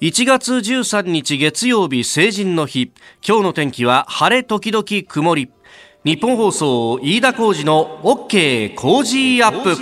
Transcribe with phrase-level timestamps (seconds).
[0.00, 2.92] 1月13日月曜日成人の日。
[3.26, 5.50] 今日の天気は晴れ時々曇り。
[6.04, 9.76] 日本放送飯田浩二の OK 工事アップ。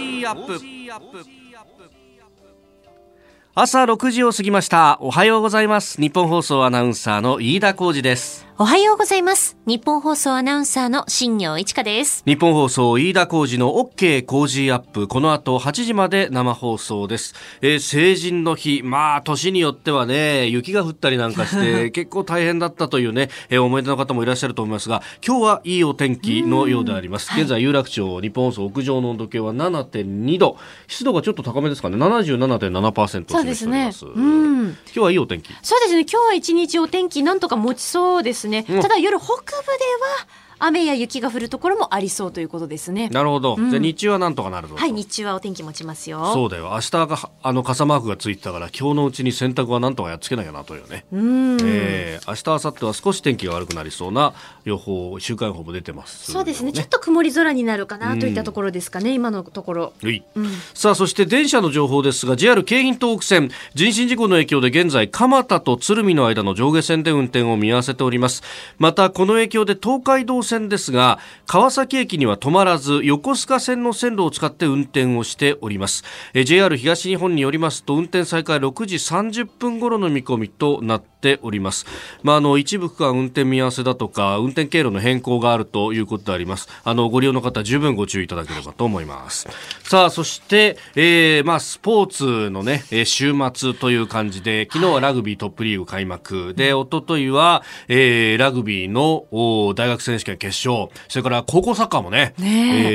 [3.55, 4.97] 朝6時を過ぎました。
[5.03, 6.01] おはようございます。
[6.01, 8.46] 日本放送アナウンサーの飯田浩二です。
[8.59, 9.59] おはようございます。
[9.67, 12.23] 日本放送アナウンサーの新業一華です。
[12.25, 15.09] 日本放送飯田浩二の OK 工事アップ。
[15.09, 18.81] この後8時まで生放送です、えー成人の日。
[18.83, 27.31] まあ年によってはね雪が降ったりなんかして 結構大変だったというね、えー思い出の方もいらっしゃると思いますが今日はいいお天気のようであります。
[27.39, 30.57] 現在有楽町日本放送屋上の温度計は7.2度。
[30.89, 31.99] 湿度がちょっと高めですかね。
[31.99, 33.91] 77.7%をそうですね。
[34.15, 34.65] うん。
[34.65, 35.53] 今日はいいお天気。
[35.61, 36.07] そうですね。
[36.11, 38.65] 今日は一日お天気なんとか持ちそうですね。
[38.69, 40.27] うんただ夜北部では
[40.59, 43.09] 雨や雪が降るところもありそうということですね。
[43.11, 46.33] なるほど、うんじゃあ日中はなんとかなるぞとはい、日中はお天気持ちますよ。
[46.33, 51.59] そうだよ明日があの傘マークがついてたから今日のうちに洗濯はなんとかやっつけなきゃなというね、うん。
[51.63, 56.73] えー明日明後日は少し天気が悪くなりそうな予報週間予報も出てますそうですね。
[56.73, 59.13] ちょっと曇り空になるかなといったところですかね。
[59.13, 59.93] 今のところ。
[60.03, 60.49] はいうん。
[60.75, 68.43] さあそして電車の情報ですが JR 京浜東北線人身事故の影響で現在蒲田と鶴見の間の上下線で運転を見合わせております
[68.79, 76.05] またこの影響で東海道線ですが川崎駅には止まらず横須賀線の線路を使って運転をしております。
[76.33, 81.85] え JR 東日本によりますと運転再開6時30分頃の見込みとなっております。
[82.23, 86.69] まああの一部区間運転見合わせだとか運転経路の変更があるということであります。
[86.85, 89.49] あのご利用の方十分ご注意いただければと思います。
[89.83, 96.55] さあそして、えーまあスポーツのね、えー週末という感じで昨日はラグビートップリーグ開幕。
[96.55, 100.89] で一昨日は、えーラグビーのお大学選手権決勝。
[101.09, 102.89] それから高校サッカーもねねえ。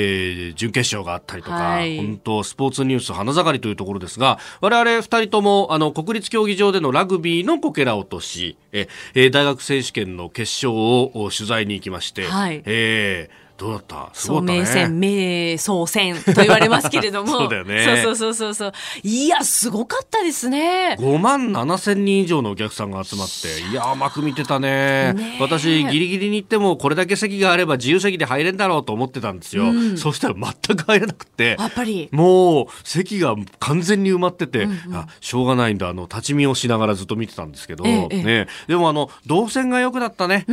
[0.49, 1.97] ー準決勝があったりとか、はい。
[1.97, 12.61] 本当スポーツニュース花盛りというところですが我々二人ともあの国立競技場でのラグビーのこけら落としええー大学選手権の決勝をお取材に行きまして、はい。
[12.65, 14.09] えーどうだった？
[14.13, 14.59] すごかったね。
[14.61, 17.27] 名戦、名総戦と言われますけれども。
[17.37, 18.01] そうだよね。
[18.03, 18.73] そうそうそうそう。
[19.03, 20.97] いや、すごかったですね。
[20.99, 25.13] 5万7千人以上のお客さんが集まって、いやー、甘く見てたね。
[25.13, 25.41] ねえ。
[25.41, 29.65] 私、ギリギリに行っても、これだけ席があれば自由席で入れんだろうと思ってたんですよ。
[29.95, 31.55] そしたら全く入れなくて。
[31.59, 32.09] やっぱり。
[32.11, 35.89] もう席が完全に埋まってて、あしょうがないんだ。
[35.89, 38.23] あの立ち見をしながらずっと見てたんですけど、ええええ。
[38.23, 40.45] ね、でもあの動線が良くなったね。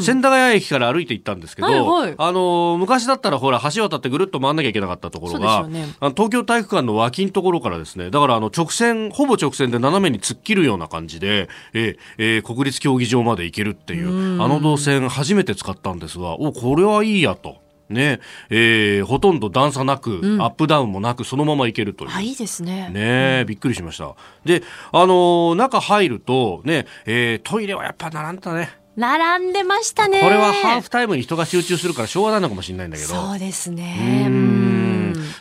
[0.00, 2.14] 千駄ヶ谷駅から歩いて行ったんですけど、はいはい。
[2.16, 2.41] あの
[2.78, 17.62] 昔だったらほら橋渡ってぐるっと回んなきゃいけなかったところが、ねあの東京体育館の脇のところからですねだからあの直線ほぼ直線で斜めに突っ切るような感じで、えええー国立競技場まで行けるっていうあの動線初めて使ったんですがおこれはいいやと。
[17.88, 22.10] ねえーほとんど段差なく、アップダウンもなくそのまま行けるという。
[22.14, 22.88] あ、いいですね。
[22.88, 24.14] ねえ、びっくりしました。
[24.44, 28.70] で、あのー中入ると、ね、えートイレはやっぱ並んでたね。
[28.96, 30.20] 並んでましたね。
[30.20, 33.08] これはハーフタイムに人が集中するからしょうがないのかもしれないんだけど。
[33.08, 34.62] そうですうね。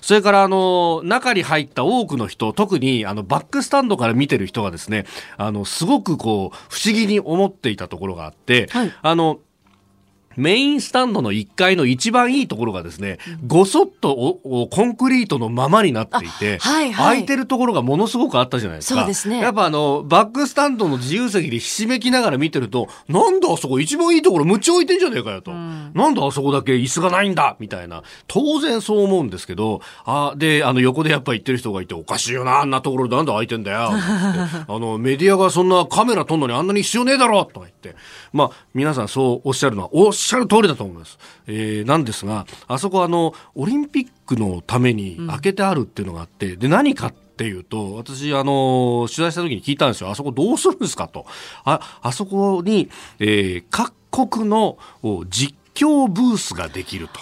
[0.02, 5.06] それから、あの、中に入った多くの人、特に、あの、バックスタンドから見てる人がですね、
[5.38, 9.40] あの、すごくこう、不思議に思っていたところがあって、はいあの、
[10.36, 19.02] メインスタンドの1階の一番いいところがですね、ごそっとおおコンクリートのままになっていて、あはいはい空いてるところがものすごくあったじゃないですか。
[19.02, 25.52] そうですねやっぱあの、バックスタンドの自由席でひしめきながら見てると、なんだあそこ一番いいところむっちゃ置いてんじゃねえかよと。
[25.52, 28.04] なんだあそこだけ椅子がないんだみたいな。
[28.28, 33.90] 当然そう思うんですけど、あ、で、あの横でやっぱ言ってる人がいて、おかしいよな、あんなところでなんで空いてんだよ。
[33.92, 37.96] あの、メディアがそんなカメラ撮んのにあんなに必要ねえだろとか言って。
[38.34, 41.18] まあ、皆さんそうおっしゃるのは、おっしゃる通りだと思います。
[41.48, 50.10] えー、なんですが、あそこあの、オリンピックのために開けてあるっていうのがあって、で、何かっていうと、私、あの、取材した時に聞いたんですよ。
[50.10, 51.26] あそこどうするんですかと。
[51.64, 52.90] あ、あそこに、
[53.20, 53.94] えー、各
[54.30, 57.20] 国のお実況ブースができると。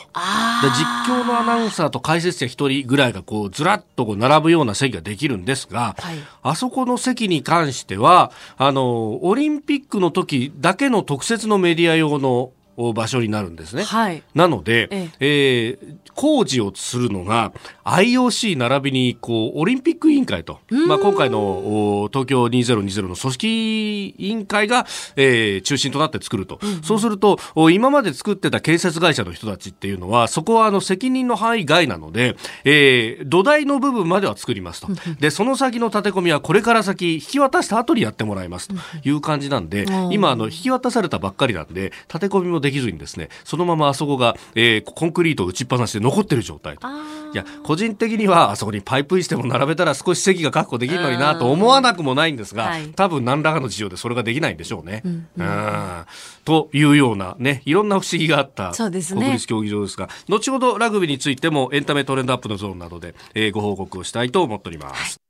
[0.61, 12.53] 実況のアナウンサーと解説者一人ぐらいがこうずらっとこう並ぶような席ができるんですが、はいあそこの席に関してはあのオリンピックの時だけの特設のメディア用のお
[12.93, 13.83] 場所になるんですね。
[13.83, 14.23] はい。
[14.33, 15.79] なので、ええ。
[15.81, 17.53] ー工事をするのが
[17.85, 24.85] IOC 並びにこうオリンピック委員会と、まあ、今回のお東京2020の組織委員会が、
[25.15, 32.35] えー中心となって作ると、そうするとお今まで作ってた建設会社の人たちっていうのはそこはあの責任の範囲外なので、
[32.65, 34.87] えー土台の部分までは作りますと。
[35.19, 46.87] でその先の建て込みはこれから先引き渡した後にやってもらいますという感じなんでん今あの引き渡されたばっかりなんで建て込みもでできずにですねそのままあそこが、えー、コンクリートを打ちっぱなしで残ってる状態と。
[47.31, 55.03] いや個人的にはあそこにパイプ椅子でも並べたら少し席が確保できるのになと思わなくもないんですが、多分何らかの事情でそれができないんでしょうね。
[55.05, 56.05] うん、うん、
[56.43, 58.91] というようなねいろんな不思議があった国
[59.33, 65.28] 立競技場ですが、ね、後ほどラグビーについてもエンタメトレンドアップのゾーンなどで、えー、ご報告をしたいと思っております。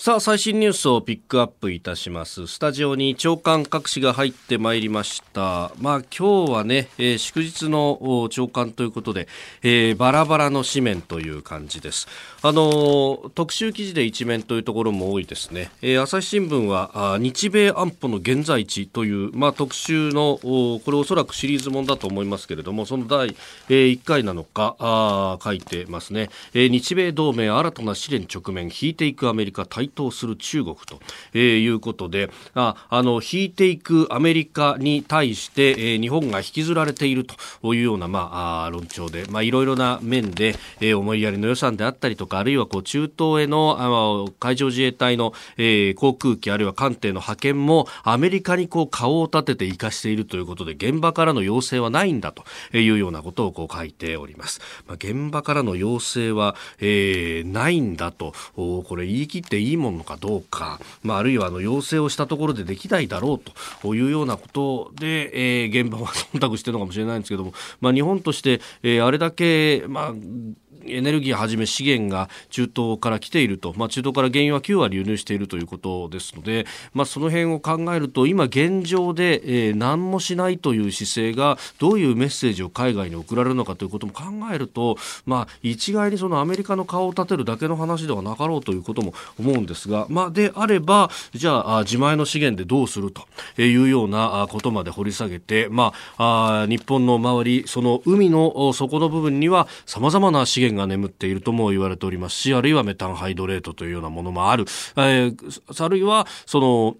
[0.00, 2.46] さあ最新ニュースをピックアップいたします。
[2.46, 5.72] スタジオに長官各紙が入ってまいりました。
[5.80, 9.26] まあ今日はね、えー、祝日の長官ということで、
[9.64, 12.06] えー、バラバラの紙面という感じです。
[12.40, 23.34] あの特集記事で一面というところも多いですね、えー、朝日新聞はあ日米安保の現在地というまあ特集のこれおそらくシリーズもんだと思いますけれどもその第、
[23.68, 31.00] えー、1回なのかあ書いてますね、えー、日米同盟新たな試練直面引いていくアメリカ対台頭する中国と、
[31.32, 37.26] えー、いうことでああの引いていくアメリカに対して、えー、日本が引きずられている
[37.62, 52.44] というような、まあ、論調で、まあ、いろいろな面で、えー、思いやりの予算であったりとかあるいはこう中東へのあの海上自衛隊の、えー、航空機あるいは艦艇の派遣もアメリカにこう顔を立てて生かしているということで現場からの要請はないんだと
[52.76, 54.60] いうようなことをこう書いております。
[54.86, 63.52] まあ、現場からの要請は、えー、ないんだとこれ言い切っていいものかどうか、まあ、あるいはあの要請をしたところでできないだろう
[63.82, 70.14] というようなことで、えー、現場は忖度しているのかもしれないんですけども、まあ、日本として、えー、あれだけ、まあ
[70.90, 84.96] エネルギーはじめ資源が中東から来ていると、まあ、中東から原油は9割輸入しているということですので、まあ、その辺を考えると今現状で、えー、何もしないという姿勢がどういうメッセージを海外に送られるのかということも考えると、
[85.26, 93.22] まあ、一概にそのアメリカの顔を立てるだけの話ではなかろうということも思うんですが、まあ、であればじゃあ自前の資源でどうすると
[93.60, 104.64] いうようなことまで掘り下げて、まあ、あ日本の周りその海の底の部分にはさまざまな資源がが眠っているとも言われておりますし、あるいはメタンハイドレートというようなものもある。
[104.96, 106.96] えー、あるいは、その、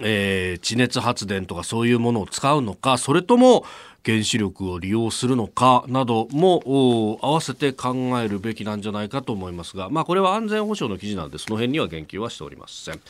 [0.00, 3.64] えー、地熱発電とかそういうものを使うのか、それとも、
[4.04, 13.00] 原子力を利用するのかなども合わせて考えるべきなんじゃないかと思いますが、まあ、これは安全保障の記事なのでその辺には言及はしておりません、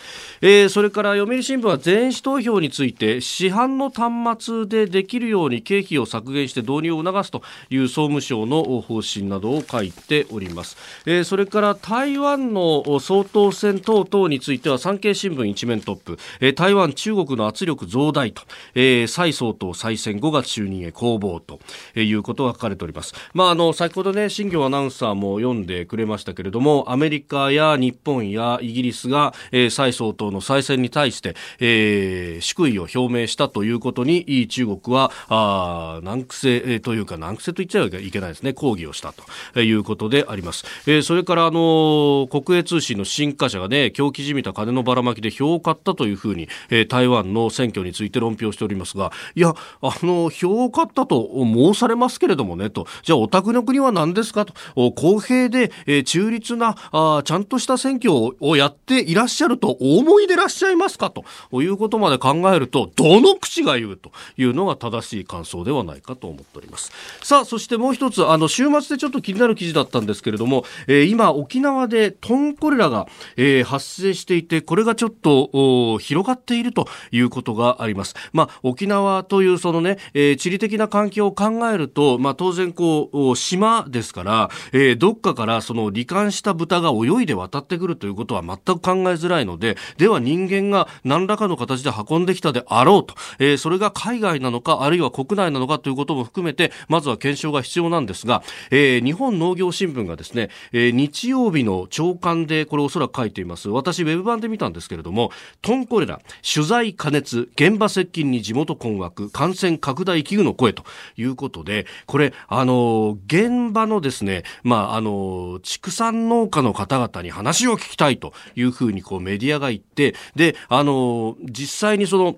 [0.42, 18.42] えー、それから読売新聞は全紙投票について市販の端末でできるように経費を削減して導入を促すという総務省の方針などを書いております、えー、それから台湾の総統選等々については産経新聞一面トップ、えー、台湾中国の圧力増大と、
[18.74, 20.81] えー、蔡総統再選5月就任。
[20.84, 21.60] へ攻防と
[21.98, 23.14] いうことが書かれております。
[23.34, 39.12] まあ、あの、先ほどね、新業アナウンサーも読んでくれましたけれども、アメリカや日本やイギリスが、えー、蔡総統の再選に対して、えー、祝意を表明したということに、中国は、あ難癖というか、難癖と言っちゃいけないですね、抗議をした
[39.52, 40.64] ということであります。
[40.86, 54.44] えー、それから、あの、国営通信の新華社がね、狂気じみた金のばらまきで票を買ったというふうに、えー、台湾の選挙について論評しておりますが、いや、あの、票をかったと申されますけれどもねと、じゃあお宅の国は何ですか？
[54.44, 54.54] と、
[54.92, 61.10] 公平で、えー、中立なあ、ちゃんとした選挙をやっていらっしゃるとお思いでらっしゃいますか？
[61.10, 61.24] と。
[61.62, 63.96] いうことまで考えると、どの口が言う？
[63.96, 64.10] と。
[64.36, 66.90] いうのが正しい感想ではないかと思っております。
[67.22, 78.14] さあ、そしてもう一つ、あの、週末でちょっと気になる記事だったんですけれども、えー、今、沖縄でトンコレラが、えー、発生していて、これがちょっと広がっているということがあります。
[78.32, 103.68] まあ、沖縄というそのね、えー、地理的な環境を考えると、まあ、当然こう島ですから、えー、どっかからその罹患した豚が泳いで渡ってくるということは全く考えづらいのででは人間が何らかの形で運んできたであろうと、えー、それが海外なのかあるいは国内なのかということも含めてまずは検証が必要なんですが、えー、日本農業新聞がですね、えー、日曜日の朝刊でこれおそらく書いています。
[103.68, 110.84] 私ウェブ版で見たんですけれどもトンコレラ取材加熱現場接近に地元困惑感染拡大危惧の声と
[111.16, 122.36] いうことで、これ、あの、現場のですね、まあ、あの、畜産農家の方々に話を聞きたいというふうにこうメディアが言って、で、あの、実際にその、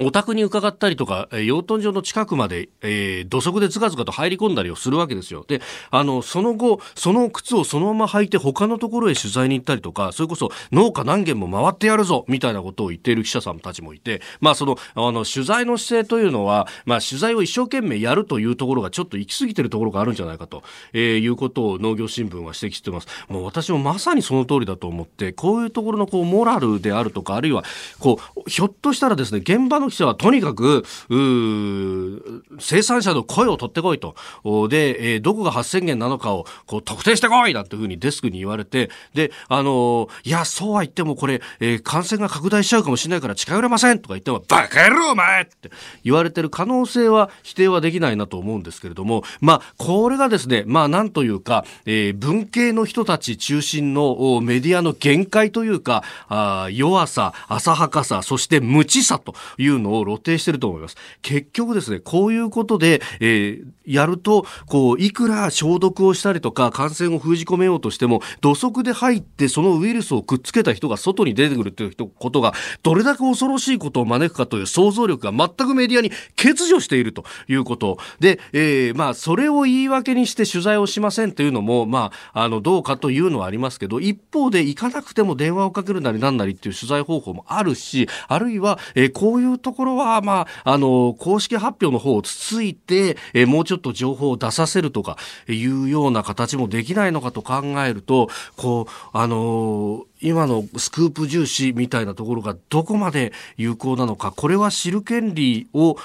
[0.00, 5.44] お宅に伺ったりとか、養豚場の近くまで、えー、土足でずかずかと入り込んだりをするわけですよ。
[5.46, 5.60] で、
[5.90, 23.06] あの、その後、その靴をそのまま履いて他のところへ取材に行ったりとか、それこそ農家何軒も回ってやるぞみたいなことを言っている記者さんたちもいて、まあその、あの、取材の姿勢というのは、まあ取材を一生懸命やるというところがちょっと行き過ぎてるところがあるんじゃないかと、えー、いうことを農業新聞は指摘してます。
[23.28, 27.64] もう私もまさにその通りだと思って、こういうところのこう、モラルであるとか、あるいは、
[28.00, 30.84] こう、ひょっとしたらですね、現場のの記者はとにかく、
[32.58, 34.14] 生産者の声を取ってこいと。
[34.68, 45.70] で、えー、どこが発生源なのかをこう特定してこいなんていうふうにデスクに言われて、で、あのー、いや、そうは言ってもこれ、えー、感染が拡大しちゃうかもしれないから近寄れませんとか言っても、バカ野郎お前って
[46.02, 60.96] 言われてる可能性は否定はできないなと思うんですけれども、まあ、これがですね、まあ、なんというか、えー、文系の人たち中心のメディアの限界というか、あ弱さ、浅はかさ、そして無知さというのを露呈していると思います。
[61.22, 77.98] 結局ですね、こういうことで、えー、やると、こう、いくら消毒をしたりとか、感染を封じ込めようとしても、土足で入って、そのウイルスをくっつけた人が外に出てくるということが、どれだけ恐ろしいことを招くかという想像力が全くメディアに欠如しているということ。
[78.20, 95.16] で、えー、まあ、それを言い訳にして取材をしませんというのも、まあ、あの、どうかというのはありますけど、一方で行かなくても電話をかけるなりなんなりっていう取材方法もあるし、あるいは、えー、こういうところは、まあ、あの、公式発表の方をつついて、え、もうちょっと情報を出させるとか
[95.48, 105.96] いうような形もできないのかと考えると、こう、あの今のスクープ重視みたいなところがどこまで有効なのか、これは知る権利を、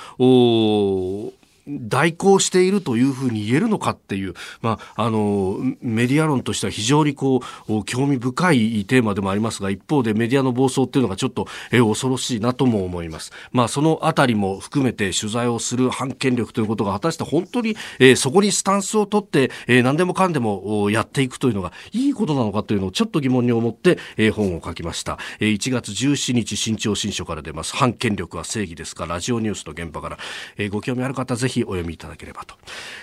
[1.67, 13.31] 代行しているというふうに言えるのかっていう、まあ、あの、メディア論としては非常にこう、興味深いテーマでもありますが、一方でメディアの暴走っていうのがちょっと、え恐ろしいなとも思います。
[13.51, 25.17] まあ、そのあたりも含めて取材をする反権力ということが果たして本当に、えー、そこにスタンスを取って、えー、何でもかんでもやっていくというのがいいことなのかというのをちょっと疑問に思って、えー、本を書きました。
[25.39, 27.75] えー、1月17日新潮新書から出ます。
[27.75, 30.17] 反権力は正義ですかラジオニュースの現場から、
[30.57, 32.55] えー、ご興味ある方ぜひお読みいただければと。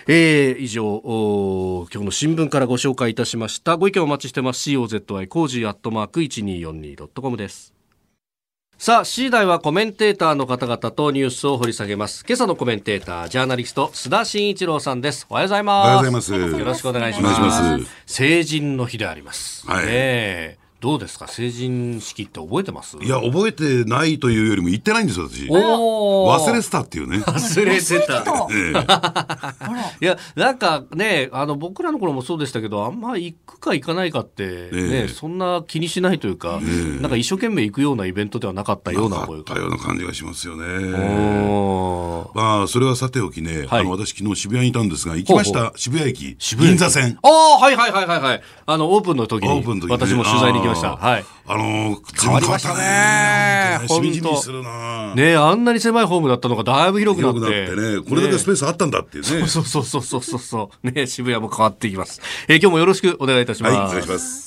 [0.07, 1.03] えー、以上、
[1.93, 3.77] 今日の新聞からご紹介いたしました。
[3.77, 4.71] ご意見お待ちしてます。
[4.71, 7.77] COZY コージーアットマーク 1242.com です。
[8.79, 12.25] さあ、次第はコメンテーターの方々とニュースを掘り下げます。
[12.29, 15.27] 今朝のコメンテーター、ジャーナリスト、須田慎一郎さんです。
[15.31, 15.87] おはようございます。
[15.87, 16.59] おはようございます。
[16.59, 17.41] よろしくお願いします。
[17.41, 19.67] ます成人の日であります。
[19.67, 19.87] はい。
[19.87, 21.27] ねどうですか？
[21.27, 22.99] 成人式って覚えてます？
[22.99, 25.47] いや、覚えてないというよりも言ってないんですよ、私。
[25.49, 27.19] 忘れてたっていうね。
[27.19, 28.25] 忘れてた。
[30.01, 39.41] いや、なんかね、あの、僕らの頃もそうでしたけど、あんま行くか行かないかってね、えそんな気にしないというか、えなんか一生懸命行くようなイベントではなかったような覚えが。
[39.41, 40.67] ったような感じがしますよね。
[42.35, 47.19] まあ、それはさておきね、はい、あの、私昨日渋谷にいたんですが、行きました、渋谷駅、銀座線。
[47.23, 48.43] ああ、はいはいはいはいはい。
[48.67, 50.97] あの、オープンの時に、私も取材に行きました。
[50.97, 51.25] はい。
[51.49, 53.87] あの変わりましたね。
[53.89, 55.15] しみじみするな。
[55.15, 57.41] ねあんなに狭いホームだったのがだいぶ広くなって。
[57.41, 58.09] 広くなってね。
[58.09, 59.47] これだけスペースあったんだっていうね。
[59.47, 60.91] そうそうそうそうそうそう。
[60.91, 62.21] ね渋谷も変わっていきます。
[62.49, 63.75] えー、今日もよろしくお願いいたします。
[63.75, 64.47] はい、お願いします。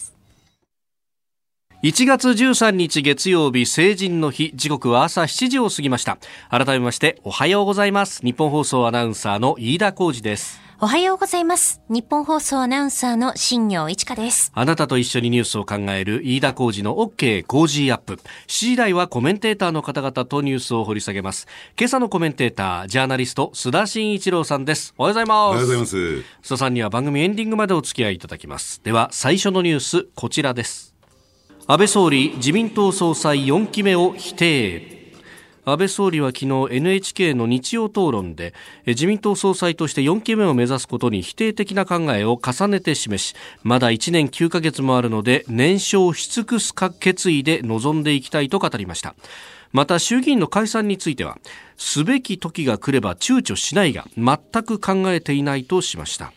[1.82, 6.18] 1月13日月曜日成人の日時刻は朝7時を過ぎました
[6.50, 11.82] 改めましておはようございます日本放送アナウンサーの飯田浩二ですおはようございます。
[11.90, 14.50] 日本放送アナウンサーの新業一華です。
[14.56, 18.14] あなたと一緒にニュースを考える飯田浩二の OK 工事アップ。
[18.14, 21.48] 7時台はコメンテーターの方々とニュースを掘り下げます。
[21.78, 24.94] 今朝のコメンテーター、ジャーナリスト、須田慎一郎さんです。
[24.98, 25.36] おはようございます。
[25.36, 25.98] おはようございます。
[25.98, 28.80] 須田さんには番組エンディングまでお付き合いいただきます。
[28.82, 30.96] では、最初のニュース、こちらです。
[31.68, 34.99] 安倍総理、自民党総裁4期目を否定。
[35.66, 38.54] 安倍総理は昨日 NHK の日曜討論で
[38.86, 49.16] 自民党総裁として4期目を目指すことに否定的な考えを重ねて示しまだ1年9ヶ月もあるので年少し尽くす決意で臨んでいきたいと語りました。
[49.72, 51.38] また衆議院の解散については
[51.78, 56.34] すべき時が来れば躊躇しないが全く考えていないとしました。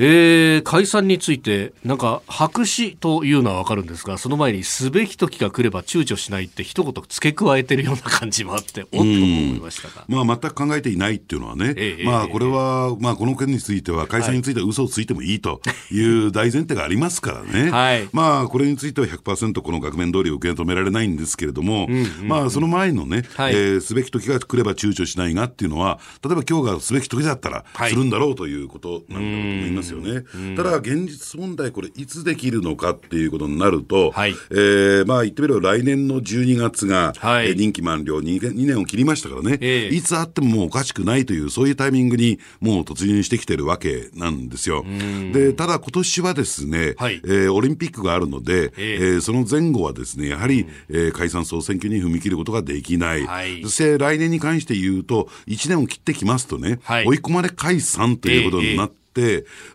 [0.00, 10.04] えー、解散について、なんか、白紙というのはわかるんですが、その前に、すべき時が来れば躊躇しないって一言付け加えてるような感じもあって、おっと思いましたが。
[10.06, 17.70] まあ、全く考えていないっていうのはね、えー、まあ、これは、まあ、この件については、解散については嘘をついてもいいという大前提がありますからね。
[17.72, 21.88] はい、まあ、これについては100%この額面通り受け止められないんですけれども、
[22.22, 30.24] まあ、その前のね、はい、えー、すべき時が来れば躊躇しないがっていうのは、例えば今日がすべき時だったら、するんだろうということなんだと思いますよね。
[30.56, 38.20] ただ、現実問題、これ、いつできるのかっていうことになると、はい、えー、まあ、言ってみれば来年の12月が、はい、任期満了。
[38.20, 44.84] 2, 2年を切りましたからね、えー、いつあってももうおかしくないという、そういうタイミングにもう突入してきてるわけなんですよ。
[45.32, 53.26] で、ただ今年はですね、はい、えー、オリンピックがあるので、えー、えー、その前後はですね、やはり、えー、解散総選挙に踏み切ることができない。
[53.26, 58.97] はい、そして来年に関して言うと、1年を切ってきますとね、はい、追い込まれ解散ということになって、、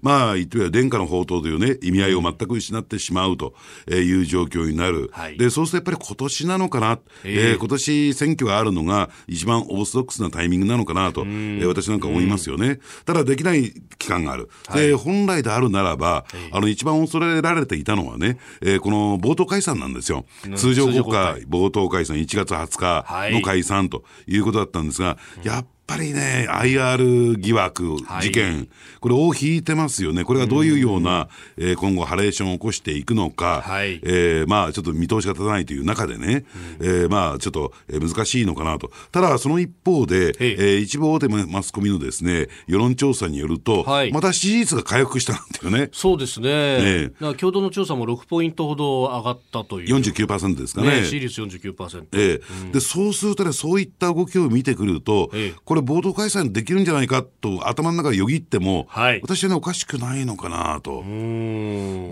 [0.01, 3.53] まあ、言ってみれば殿下の宝刀というね、意味合いを全く失ってしまうと
[3.89, 5.09] いう状況になる。
[5.13, 12.79] はい、で、そうするとやっぱり今年なのかな、えー、えー、今年選挙があるのが一番オーソドックスなタイミングなのかなと、えー、私なんか思いますよね。
[13.05, 14.49] ただできない期間がある。
[14.73, 20.25] で、本来であるならば、あの、一番恐れられていたのはね、えー、この冒頭解散なんですよ。
[20.55, 36.45] 通常国会冒頭解散1月20日の解散ということだったんですが、やっぱりね、IR 疑惑、事件、はい、これ、を引いてますよね、これがどういうような、うえー、今後、ハレーションを起こしていくのか、はい、えー、まあ、ちょっと見通しが立たないという中でね、
[36.79, 45.89] うん、えー、まあ、ちょっと難しいのかなと、ただ、その一方で、えー、一部大手マスコミのですね世論調査によると、はい、また支持率が回復したんだよね。
[45.91, 49.95] そうですね、ね共同の調査も6ポイントほど上がったという。
[49.95, 51.01] 49%ですかね。
[51.01, 52.05] ね支持率49%。
[52.13, 61.03] えー、うん、でそうするとね、そういった動きを見てくると、えー、これ、冒頭開催できるんじゃないかと頭の中でよぎっても、はい、私はね、おかしくないのかなと。
[61.03, 62.09] で、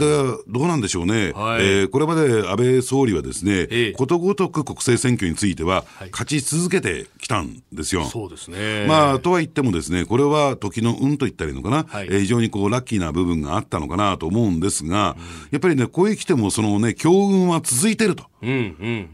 [0.47, 1.31] どうなんでしょうね。
[1.33, 8.05] はい、えー、これまで安倍総理はですね、えことごとく国政選挙については、勝ち続けてきたんですよ。
[8.05, 8.87] そうですね。
[8.87, 18.25] まあ、とは言ってもですね、これは時の運と言ったらいいのかな、はい、えー、非常にこう、ラッキーな部分があったのかなと思うんですが、うん、やっぱりね、ここへ来ても、そのね、強運は続いてると。
[18.41, 18.59] うんうんう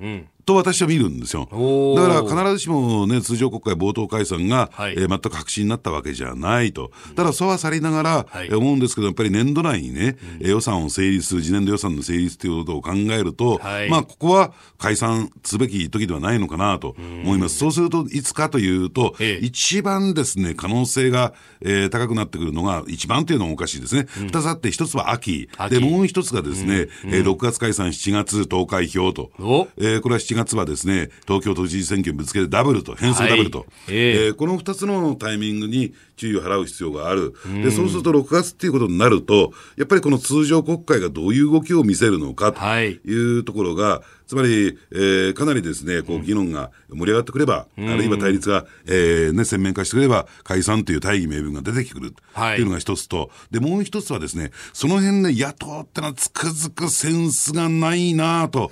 [0.07, 1.47] んと私は見るんですよ。
[1.95, 6.91] だから必ずしもね、通常国会冒頭解散が、はい、えー、全く白紙になったわけじゃないと。
[7.17, 17.57] ただ、そうはさりながら、はい、思うんですけど、やっぱり年度内にね、うん、予算を成立する、次年度予算の成立ということを考えると、はい、まあ、ここは解散すべき時ではないのかなと思います。
[17.57, 24.07] そうすると、いつかというと、ええ、一番ですね、可能性が、えー、高くなってくるのが、一番というのもおかしいですね。
[24.15, 25.49] 二、うん、つあって、一つは秋。
[25.57, 25.75] 秋。
[25.75, 29.31] で、もう一つがですね、うん、えー、6月解散、7月投開票と。
[29.77, 52.21] えー、これは7月はですね、東京都知事選挙にぶつけてダブルと、変数ダブルと、はい、えー、えー、この2つのタイミングに注意を払う必要がある、でそうすると6月っていうことになると、やっぱりこの通常国会がどういう動きを見せるのかというところが、はい、つまり、えー、かなりですね、こう議論が盛り上がってくれば、うん、あるいは対立が、えーね、鮮明化してくれば、解散という大義名分が出てくると。
[52.55, 52.61] い。
[52.61, 58.71] うのが一つと、でもう一つはですね、その辺ね、野党ってのはつくづくセンスがないなと。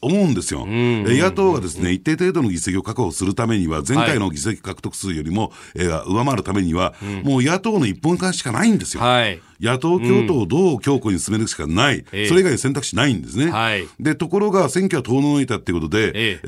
[0.00, 9.02] 思うんですよ、野党がですね一定程度の議席を確保するためには、前回の議席獲得数よりも、えー、上回るためには、もう野党の一本化しかないんですよ。
[9.02, 13.50] はい野党共闘をどう強固に進めるしかない、うん、それ以外選択肢ないんですね。
[13.50, 16.46] はい、でところが選挙は遠のいたっていうことで、ええ。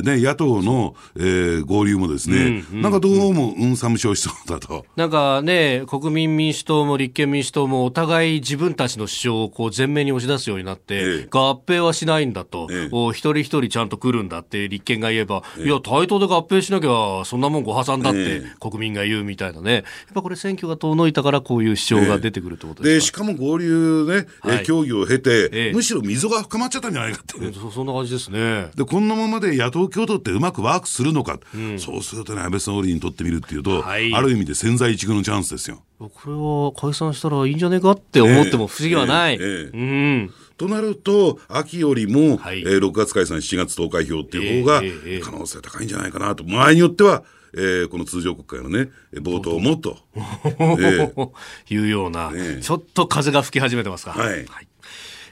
[0.00, 4.86] ー、ね、野党の、えー、合流もですね、なんかどうもうんさむしをしそうだと。
[4.96, 19.82] なんかね、国民民主党も立憲民主党もお互い自分たちの主張をこう前面に押し出すようになって、ええ、合併はしないんだと、ええ、一人一人ちゃんと来るんだって立憲が言えば、いや、対等で合併しなきゃそんなもんご破産だって国民が言うみたいなね、やっ
[20.14, 27.52] ぱこれ選挙が遠のいたからこういう主張が出てくるってことでしかも合流ね、はい、協議を経て、ええ、むしろ溝が深まっちゃったんじゃないかって。
[27.52, 28.70] そそんな感じですね。
[28.74, 35.82] で、こんなままで野党共闘ってうまくワークするのか、うん、そうするとね、安倍総理にとってみるっていうと、はい、ある意味で千載一遇のチャンスですよ。
[35.98, 39.38] これは解散したらいいんじゃねえかって思っても不思議はない。
[39.40, 40.34] えうん。
[40.56, 44.82] となると、秋よりも、はい、えー、6月解散、7月投開票っていう方が
[45.22, 47.24] 可能性高いんじゃないかなと、場合によっては、
[47.56, 51.30] えー、この通常国会のね、冒頭もと、 えー、
[51.70, 54.12] いうような、ね、ちょっと風が吹き始めてますか。
[54.12, 54.68] はい、はい。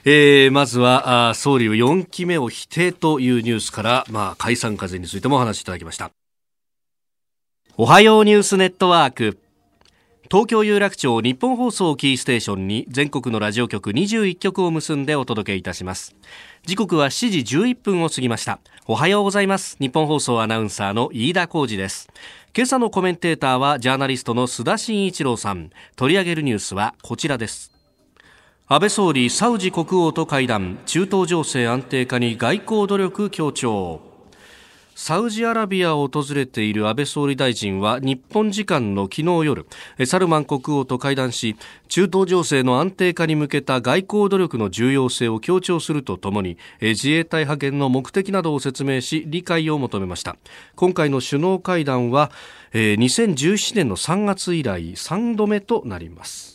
[0.05, 6.11] えー、まずはあ総理を4期目を否定というニュースから、まあ、解散風についてもお話しいただきました。
[7.77, 9.39] おはようニュースネットワーク
[10.31, 16.15] 東京有楽町日本放送キーステーションに全国のラジオ局21局を結んでお届けいたします。
[16.65, 18.59] 時刻は7時11分を過ぎました。
[18.87, 19.75] おはようございます。
[19.79, 22.09] 日本放送アナウンサーの飯田浩二です。
[22.55, 25.71] 今朝のコメンテーターはジャーナリストの須田慎一郎さん。
[25.97, 27.73] 取り上げるニュースはこちらです。
[28.67, 30.79] 安倍総理サウジ国王と会談。
[30.85, 34.12] 中東情勢安定化に外交努力強調。
[34.95, 39.65] サウジアラビアを訪れている安倍総理大臣は日本時間の昨日夜
[40.05, 41.55] サルマン国王と会談し
[41.87, 50.37] 中東情勢の安定化に向けた外交努力の重要性を強調するとともに自衛隊派遣の目的などを説明し理解を求めました。
[50.75, 52.31] 今回の首脳会談は
[52.73, 56.52] 2017年の3月以来3度目となります。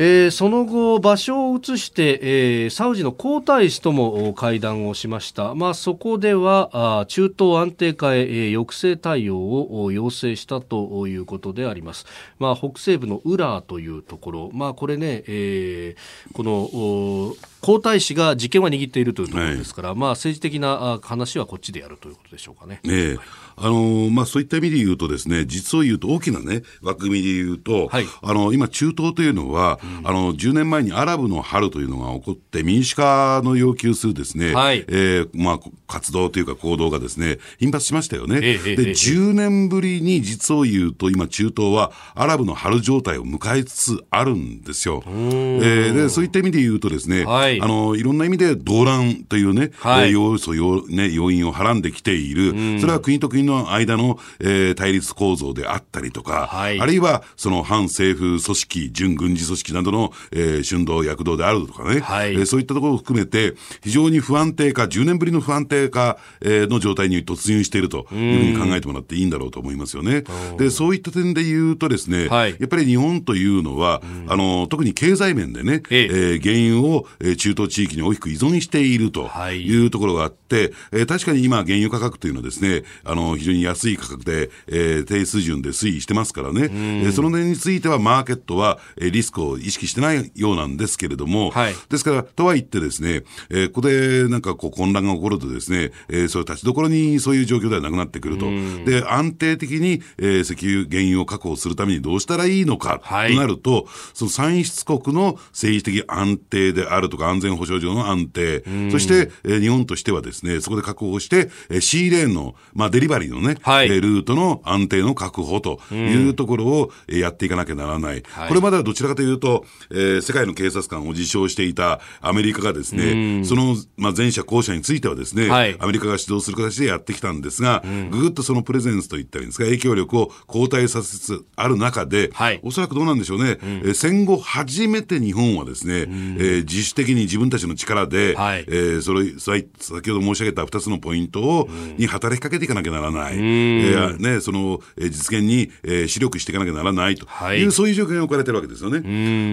[0.00, 5.56] えー、その後、場所を移して、えー、サウジの皇太子とも会談をしました。
[5.56, 9.38] まあ、そこでは、あ中東安定化へ、えー、抑制対応
[9.82, 12.06] を要請したということであります。
[12.38, 22.78] まあ、北西部のウラーというところ、まあ、これね、えー、この、皇太子が実権は握っているというところですから、はい、まあ、政治的な話はこっちでやるということでしょうかね。
[22.84, 23.18] ね
[23.60, 38.40] あのー、まあ、そういった意味で言うとですね、実を言うと大きなね、枠組みで言うと、はい、あの、今中東というのは、うん、あの、10年前にアラブの春というのが起こって、民主化の要求するですね、はい、えー、まあ、活動というか行動がですね、頻発しましたよね。
[38.42, 45.02] ええ、で、10年ぶりに実を言うと、今中東はアラブの春状態を迎えつつあるんですよ。
[45.06, 70.24] えー、で、そういった意味で言うとですね、はい、あの、いろんな意味で動乱というね、はい、要素、要、ね、要因をはらんできている、それは国と国の間の、えー、対立構造であったりとか、はい、あるいはその反政府組織、準軍事組織などの、えー、春動、躍動であるとかね、はい、えー、そういったところを含めて、非常に不安定化、10年ぶりの不安定化、えー、の状態に突入しているというふうに考えてもらっていいんだろうと思いますよね。
[70.58, 98.46] で、そういった点で言うとですね、はい、やっぱり日本というのは、あの、特に経済面でね、えー、原油を、えー、中東地域に大きく依存しているというところがあって、えー、確かに今、原油価格というのはですね、あの、非常に安い価格で、えー、低水準で推移してますからね、えー、その点についてはマーケットは、えー、リスクを意識してないようなんですけれども、はい、ですから、とはいってですね、えー、ここでなんかこう混乱が起こるとですね、えー、そういう立ちどころにそういう状況ではなくなってくると。
[98.84, 118.22] で、安定的に、えー、石油、原油を確保するためにどうしたらいいのか、となると、その産出国の政治的安定であるとか安全保障上の安定、そして、えー、日本としてはですね、そこで確保して、えー、シーレーンの、まあ、デリバリーのね、はい、えー、ルートの安定の確保というところを、えー、やっていかなきゃならない。
[118.22, 143.07] これまではどちらかというと、えー、世界の警察官を自称していたアメリカがですね、その、まあ、前者後者についてはですね、はい、アメリカが指導する形でやってきたんですが、ぐぐっとそのプレゼンスといったりですか、影響力を後退させつつある中で、はい、おそらくどうなんでしょうね、うん、え戦後初めて日本はですね、うん、えー、自主的に自分たちの力で、はい、えー、それ、先ほど申し上げた2つのポイントを、うん、に働きかけていかなきゃならない。
[143.36, 147.26] うん、えー、ね、その、えー、実現に、えー、視力していかなきゃならないと。
[147.54, 147.60] い。
[147.60, 149.00] う、はい、そういう状況に置かれてるわけですよね。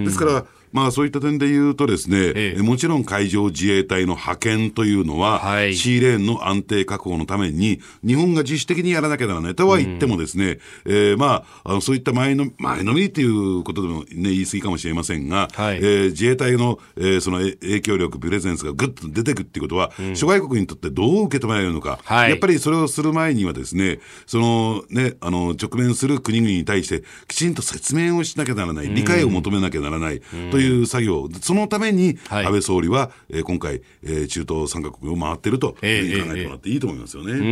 [0.05, 37.31] ですから、まあそういった点で言うとですね、ええ、もちろん海上自衛隊の派遣というのは、はい、シーレーンの安定確保のために、日本が自主的にやらなきゃならないとは言ってもですね、うん、えー、まあ、そういった前の、前のめりっていうことでもね、言い過ぎかもしれませんが、はい、えー、自衛隊の、えー、その影響力、プレゼンスがぐっと出てくっていうことは、うん、諸外国にとってどう受け止められるのか、はい、やっぱりそれをする前にはですね、そのね、あの、直面する国々に対して、きちんと説明をしなきゃならない、理解を求めなきゃならないという作業、そのために、安倍総理は、えー、今回、えー、中東3カ国を回ってると考えてもらっていいと思いますよね。
[37.31, 37.43] えー、う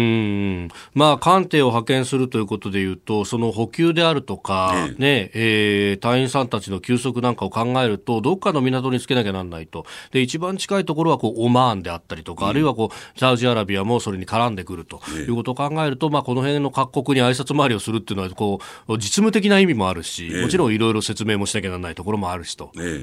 [0.65, 0.69] ん。
[0.93, 9.85] まあ、艦艇を派遣するということでいうと、その補給であるとか、ねねえー、隊員さんたちの休息なんかを考えると、どっかの港につけなきゃなんないと。
[10.11, 22.71] で、一番近いところはこうオマーンであったりとか、うん、あるいはこうサウジアラビアもそれに絡んでくるということを考えると、まあ、この辺の各国に挨拶回りをするっていうのはこう、実務的な意味もあるし、もちろんいろいろ説明もしなきゃならないところもあるしと。
[22.77, 23.02] え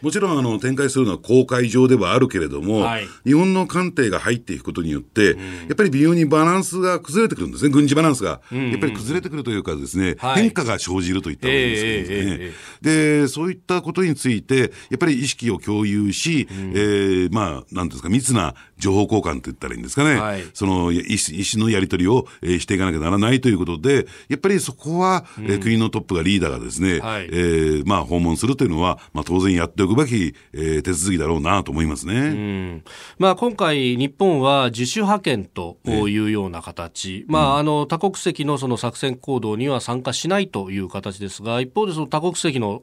[0.00, 8.40] ー、もちろんあの展開するのは公海上ではあるけれども、はい、日本の艦艇が入っていくことによって、うん、やっぱり微妙にバランスが崩れてくるんですね、軍事バランスが。
[8.50, 8.58] うん。
[8.58, 14.66] うん、やっぱり崩れてくるというかですね、はい、変化が生じるといったわけですけどね、えー、で、そういったことについて、や
[14.96, 32.14] っぱり意識を共有し、うん、えー、まあ、なんですか、密な情報交換と言ったらいいんですかね、はい、その意思のやり取りを、えー、していかなきゃならないということで、やっぱりそこは、うん、えー、国のトップがリーダーがですね、はい、えー、まあ、訪問するというのは、まあ、当然やっておくべき、えー、手続きだろうなと思いますね。
[32.14, 32.84] うん。
[33.18, 42.82] まあ、今回、日本は自主派遣というような形、まあ、あの多国籍のその作戦行動には参加しないという形ですが、一方でその多国籍の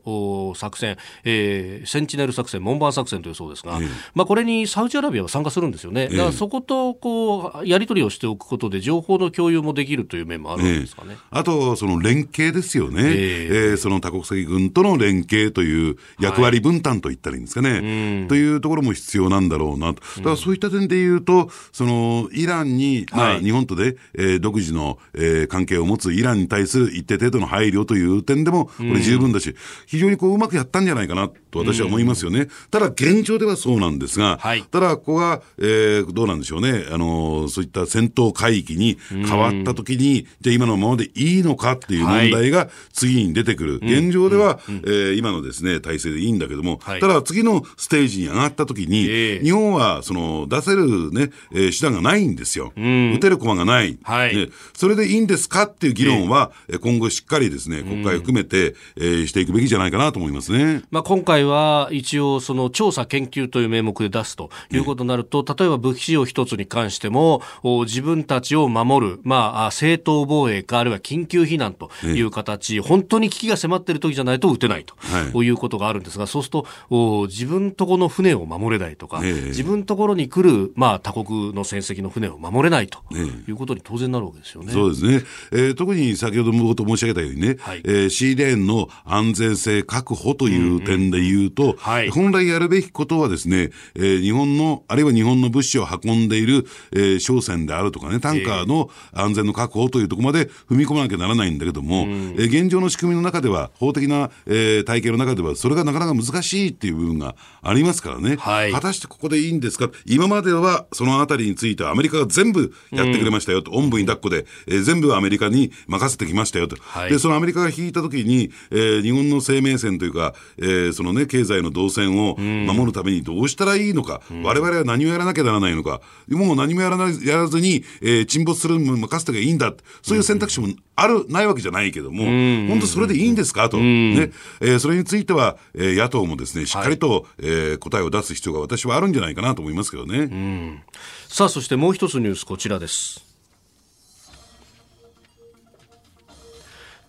[0.55, 3.79] 作戦、えー、センチネル作戦、門番作戦というそうですが、
[4.13, 6.08] まあ、これにサウジアラビアは参加するんですよね。
[6.08, 11.17] だからそことこうやり取りをしておくことで、情報の共有もできるという面もあるんですかね。
[11.30, 17.71] あと、その連携ですよね、えー、えー、その多国籍軍との連携という役割分担といったらいいんですかね。
[17.71, 20.02] はい、というところも必要なんだろうなと。
[20.17, 32.47] だからそういった点で言うと、そのイランに、まあ、日本とで、えー、独自の、えー、関係を持つイランに対する一定程度の配慮という点でも、これ十分だし、非常にこううまくやったんじゃないかなと私は思いますよね。
[32.71, 43.80] ただ現状ではそうなんですが、はい、ただここが、ええー、どうなんでしょうね、あのそういった戦闘海域に変わったときに、じゃあ今のままでいいのかっていう問題が次に出てくる。
[43.80, 52.74] はい、現状では、うん、えー、今のですね、体制でいいんだけども、はい、ただ次のステージに上がったときに、えー、日本はその出せるね、えー、手段がないんですよ。
[52.76, 54.50] うん、打てる駒がない、はい、ね。
[54.74, 60.84] それでいいんですかっていう議論は、えー、今後しっかりですね、国会含めて、えー、していくべきじゃないかなと思いますね。
[60.92, 67.41] まあ今回は一応その調査研究という名目で出すということになると、例えば武器使用一つに関しても、
[67.86, 83.00] 自分たちを守る、まあ、正当防衛か、あるいは緊急避難という形、本当に危機が迫っている時じゃないと撃てないと、はい、いうことがあるんですが、そうすると、自分とこの船を守れないとか、自分ところに来る、まあ、他国の戦績の船を守れないと
[83.48, 84.72] いうことに当然なるわけですよね。
[84.72, 85.24] そうですね。
[85.52, 91.76] えー、特に先ほども申し上げたようにね、はい、えー、シーレーンの安全性確保という点で言うと、うんうん。
[91.78, 132.25] はい、本来やるべきことはですね、えー、日本の、あるいは日本の物資を運んでいる、えー、商船であるとかね、タンカーの安全の確保というところまで踏み込まなきゃならないんだけども、うん、えー、現状の仕組みの中では、法的な、えー、体系の中では、それがなかなか難しいっていう部分がありますからね、はい、果たしてここでいいんですか、今まではそのあたりについてはアメリカが全部やってくれましたよと、うん、おんぶに抱っこで、えー、全部アメリカに任せてきましたよと、はい、でそのアメリカが引いたときに、えー、日本の生命線というか、えー、そのね、経済の動線を守るためにどうしたらいいのか、われわれは何をやらなきゃならないのか、もう何もやらないやらずに、えー、沈没するの任せてがいいんだ、そういう選択肢もある、ないわけじゃないけども、
[132.67, 133.69] 本当それでいいんですか？
[133.69, 134.32] と、ね。
[134.62, 140.84] えー、それについては、えー、野党もですね、しっかりと、はい、えー、答えを出す必要が私はあるんじゃないかなと思いますけどね。
[141.28, 143.23] さあ、そしてもう一つニュース、こちらです。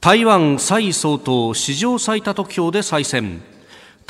[0.00, 3.42] 台湾蔡総統史上最多得票で再選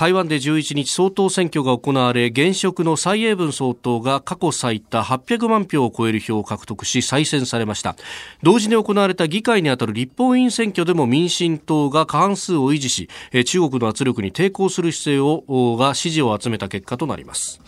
[0.00, 7.96] 台湾で11日総統選挙が行われ現職の蔡英文総統が過去最多800万票を超える票を獲得し再選されました。
[8.42, 13.10] 同時に行われた議会にあたる立法委員選挙でも民進党が過半数を維持し
[13.44, 17.60] 中国の圧力に抵抗する姿勢をが支持を集めた結果となります。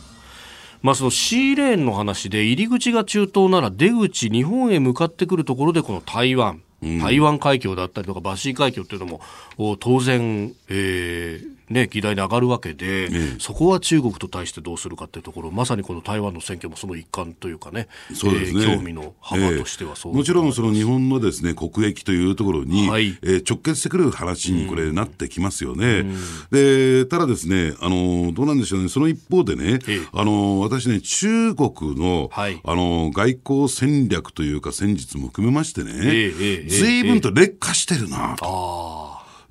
[0.81, 6.63] まあ、その C レーンの話で入り口が中東なら出口日本へ向かってくるところでこの台湾。
[6.83, 18.63] 台湾海峡だったりとかバシー海峡っていうのも当然、えー、ね、議題に上がるわけで、ええ、そこは中国と対してどうするかというところ、まさにこの台湾の選挙もその一環というかね、そうですね。
[18.63, 26.01] えー、興味の幅としてはそう、もちろんその日本のですね国益というところに、はい、えー、直結してくる話にこれ、なってきますよね。
[26.01, 26.17] うん、
[26.51, 29.79] でただですねあの、どうなんでしょうね、その一方でね、
[30.13, 36.31] あの私ね、中国の,、はい、あの外交戦略というか、戦術も含めましてね、
[36.69, 39.02] ずいぶんと劣化してるなと。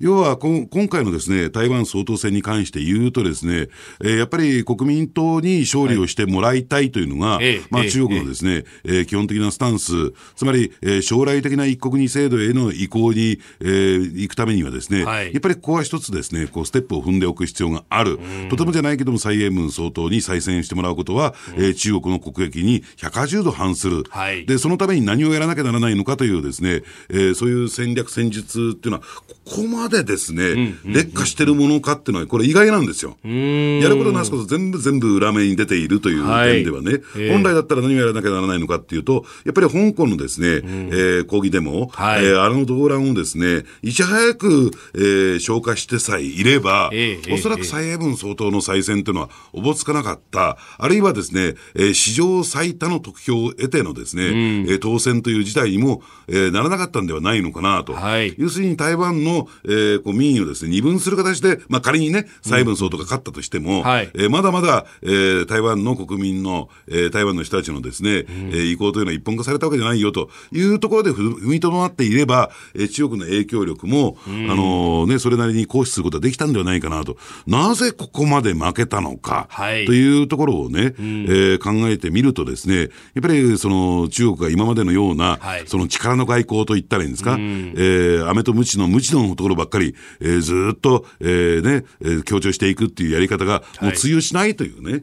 [0.02, 3.68] 要は今回のですね、台湾総統選に関して言うとですね、
[4.02, 9.92] えー、やっぱり国民党に勝利をしてもらいたいというのが、はい、まあ中国のですね、えー、基本的なスタンス、
[10.34, 18.18] つまり、えー、将来的な一国二制度への移行に、えー、行くためにはですね、はい、やっぱりここは一つですね、こうステップを踏んでおく必要がある。
[18.50, 24.46] とてもじゃないけども、蔡英文総統に再選してもらうことは、えー、中国の国益に180度反する、はい。
[24.46, 29.04] で、そのために何をやらなきゃならないのかというですね、えー、そういう戦略戦術っていうのは、
[29.44, 33.16] ここまでですね、劣化してるものかっていうのは、これ意外なんですよ。
[33.22, 54.32] やることなすこと全部全部裏目に出ているという点ではね、はい、本来だったら何をやらなきゃならないのかっていうと、やっぱり香港のですね、うん、えー、抗議デモ、はい、えー、あの動乱をですね、いち早く、えー、消化してさえいれば、えー、おそらく蔡英文総統の再選というのはおぼつかなかった、あるいはですね、えー、史上最多の得票を得てのですね、うん、
[54.70, 57.92] えー、当選という事態にも、えー、ならなかったんではないのかなと。
[57.92, 77.16] はい、要するに台湾の、えー、こう民意をですね、二分する形で、まあ仮にね、蔡文総とか勝ったとしても、えー、まだまだ、えー、台湾の国民の、えー、台湾の人たちのですね、うん、えー、意向というのは一本化されたわけじゃないよというところで踏みとどまっていれば、えー、中国の影響力も、うん、あのね、それなりに行使することができたんではないかなと。
[77.46, 82.88] なぜここまで負けたのか、はい、というところをね、うん、えー、考えてみるとですね、やっ
[83.22, 95.02] ぱりその中国が今までのような、はい、その力の外交と言ったらいいんですか、うん、えー、飴と鞭の鞭のところばっかり、えー、ずっと、えー、ね、えー、強調していくっていうやり方が、もう通用しないというね、はい、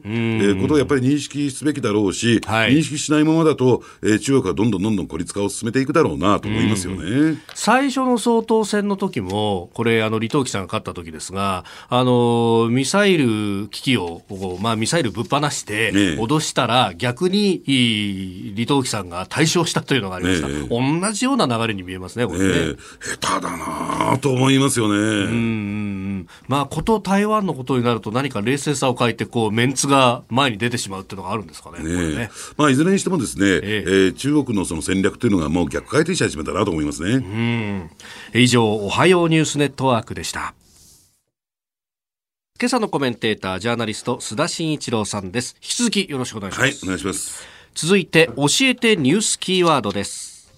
[0.52, 7.42] ー、ことをやっぱり認識すべきだろうし、はい、認識しないままだと、えー、中国はどんどんどんどん孤立化を進めていくだろうなと思いますよね。
[7.54, 14.22] 最初の総統選の時も、これ、あの、李登輝さんが勝った時ですが、あの、ミサイル機器を、
[14.60, 17.62] まあ、ミサイルぶっ放して、脅したら、逆に、
[18.56, 20.48] 李登輝さんが対象したというのがありました。
[20.48, 22.76] ね、同じような流れに見えますね、これね。
[23.00, 24.94] 下手だなと思思いますよね。
[24.94, 31.82] うんまあ、こと台湾のことになると何か冷静さを欠いて、こう、メンツが前に出てしまうっていうのがあるんですかね。
[31.82, 37.10] ねねまあ、いずれにしてもですね、えええー、中国のその戦略というのがもう逆回転し始めたなと思いますね。
[37.14, 37.90] うん。
[38.34, 40.54] 以上、おはようニュースネットワークでした。
[42.60, 45.56] 今朝のコメンテーター、ジャーナリスト、須田慎一郎さんです。
[45.62, 46.68] 引き続きよろしくお願いします。
[46.68, 47.46] はい、お願いします。
[47.74, 50.52] 続いて、教えてニュースキーワードです。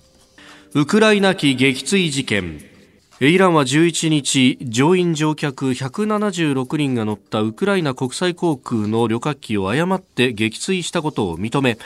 [0.75, 2.72] ウクライナ機撃墜事件。
[3.21, 11.79] イランは11日、乗員乗客176人が乗ったウクライナ国際航空の旅客機を誤って撃墜したことを認め、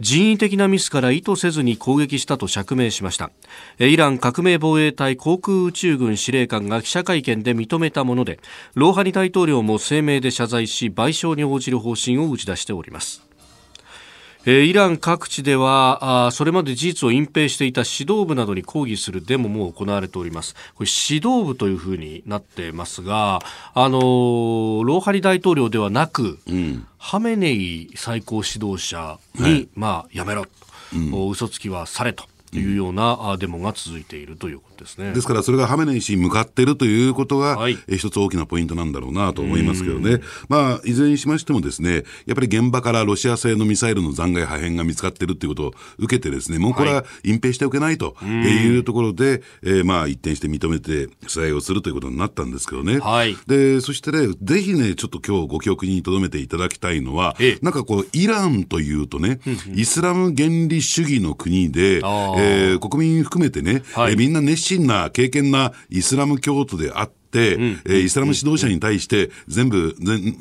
[0.00, 3.30] 人為的なミスから意図せずに攻撃したと釈明しました。
[3.80, 8.38] イラン革命防衛隊航空宇宙軍司令官が記者会見で認めたもので
[8.74, 13.27] ローハニ大統領も声明で謝罪し賠償に応じる方針を打ち出しております。
[14.50, 20.54] えイラン各地ではあそれまで事実を隠蔽していた指導部などに抗議するデモも行われております。
[20.74, 23.40] これ指導部というふうになってますが
[23.74, 30.50] あのローハリ大統領ではなく、うん、ハメネイ最高指導者に、はい、まあやめろと、
[30.94, 35.12] うん、嘘つきはされというようなデモが続いているということですね。
[35.12, 40.20] ですから、それがハメネイ師に向かっているということが、はい、一つ大きなポイントなんだろうなと思いますけどね。
[40.48, 52.98] まあ、いずれにしましてもですね、やっぱり現場からロシア製のミサイルの残骸破片が見つかっているということを受けてですね、もうこれは隠蔽しておけないというところで、えー、まあ、一転して認めて取材をするということになったんですけどね。
[52.98, 59.40] はい、で、そしてね、ぜひね、ちょっと今日ご記憶に留めていただきたいのは、なんかこう、イランというとね、
[59.74, 67.12] イスラム原理主義の国で、えー、国民含めてね、はい、えみんな熱心真な、敬虔なイスラム教徒であっ、、
[67.54, 69.96] うん、えー、イスラム指導者に対して全部、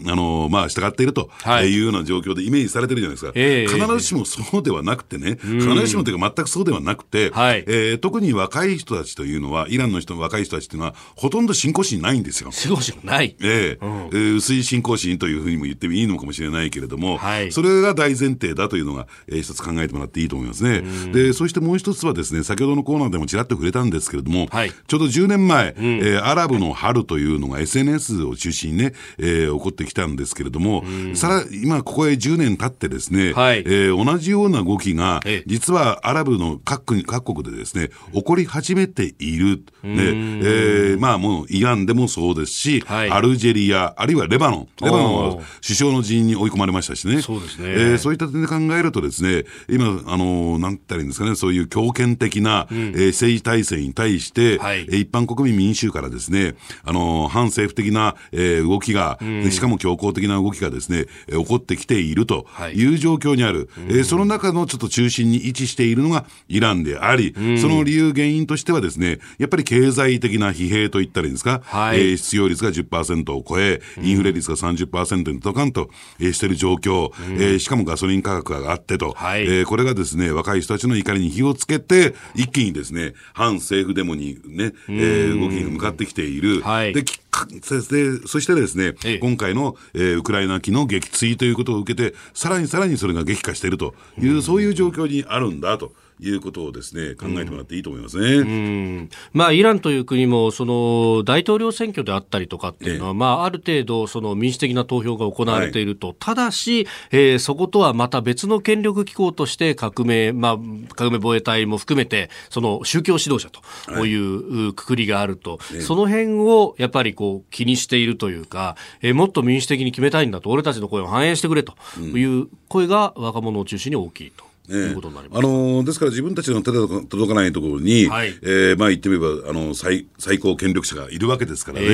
[0.08, 1.30] あのまあ、従っていると
[1.64, 1.78] い。
[1.80, 3.86] うような状況でイメージされてるじゃないですか。
[3.86, 12.52] 必ずしもそうではなくてね、必ずしもというか全くそうではなくて、はい、えー、特に若い人たちというのは、イランの人の若い人たちというのは、ほとんど信仰心ないんですよ。
[12.52, 13.36] 信仰心ない。
[13.40, 20.84] えー、うん、えー、薄い信仰心というふうにも言ってもいいのかもしれないけれども、はい、それが大前提だというのが、えー、一つ考えてもらっていいと思いますね。
[21.12, 30.84] で、そしてもう一つはですね、先ほどのコーナーでもちらっと触れたんですけれども、はい、ちょうど10年前、うん、えー、アラブの春というのが SNS を中心にね、えー、起こってきたんですけれども、
[31.16, 39.64] さら、今ここへ10年経ってですね、はい、えー、同じような動きが、実はアラブの各国各国でですね、起こり始めている。
[39.84, 44.68] ね、えー、まあもうイランでもそうですし、はい、アルジェリア、あるいはレバノン。
[44.82, 47.22] レバノンは首相の人員に追い込まれましたしね。
[47.22, 47.70] そうですね。
[47.70, 62.88] えー、そういった点で考えるとですね、今、あの、なんて言ったらいいんですかね、そういう強権的な、うん、えー、政治体制に対して、はい、一般国民民衆からですね、あの、反政府的な、えー、動きが、うん、しかも強硬的な動きがですね、えー、起こってきているとい。
[62.88, 86.57] う状況にある、はい、えー、その中のちょっと中心に位置しているのがイランであり、うん、その理由、原因としてはですね、やっぱり経済的な疲弊といったらいいんですか、はい、えー、失業率が10%を超え、インフレ率が30%にドカンと、えー、している状況、うん、えー、しかもガソリン価格が上がってと、はい、えー、これがですね、若い人たちの怒りに火をつけて、一気にですね、反政府デモにね、えー、動きが向かってきている。
[86.62, 95.94] はい、ででそしてですね、ええ、今回の、えー、ウクライナ機の撃墜ということを受けて、さらにさらにそれが激化しているという、うそういう状況にあるんだと。
[96.20, 110.58] いうことをですね考えてもらっていいと思いますね、うん、まあ、イランという国もその大統領選挙であったりとかっていうのは、ええ、まあ、ある程度その民主的な投票が行われていると、はい、ただし、えー、そことはまた別の権力機構として革命、まあ、
[110.96, 114.18] 革命防衛隊も含めてその宗教指導者とい。
[114.18, 124.47] うくくりがあると、はい、その辺をやっぱりこう気にしているというか、えー、もっと民主的に決めたいんだと俺たちの声を反映してくれという声が若者を中心に大きいと。
[124.68, 124.94] ね、
[125.32, 131.90] あのですから自分たちの手が届かないところに、はい、えー、まあ言ってみればあの最最高権力者がいるわけですからね、え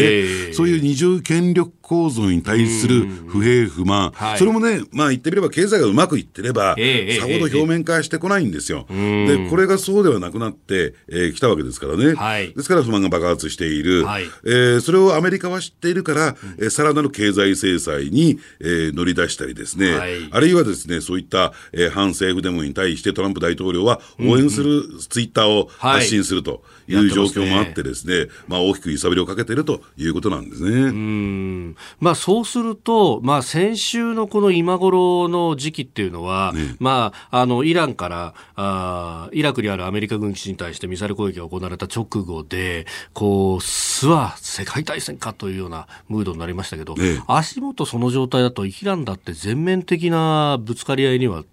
[0.50, 8.88] ー、そういう二重権力構造に対する不平不満、はい、それもね、まあ言ってみれば経済がうまくいってれば、えー、さほど表面化してこないんですよ。
[8.90, 30.70] えー、で、これがそうではなくなってき、えー、たわけですからね、はい、ですから不満が爆発している、はい、えー、それをアメリカは知っているから、えー、さらなる経済制裁に、えー、乗り出したりですね、はい、あるいはですね、そういった、えー、反政府デモに対してトランプ大統領は応援するツイッターを発信するという状況もあってですね、まあ大きく揺さぶりをかけているということなんですね。
[30.70, 31.76] うん。
[32.00, 51.44] まあそうすると、まあ先週のこの今頃の時期っていうのは、ね、まああのイランからあイラクにあるアメリカ軍基地に対してミサイル攻撃が行われた直後で、こう、すは世界大戦かというようなムードになりましたけど、ね、足元その状態だとイランだって全面的なぶつかり合いには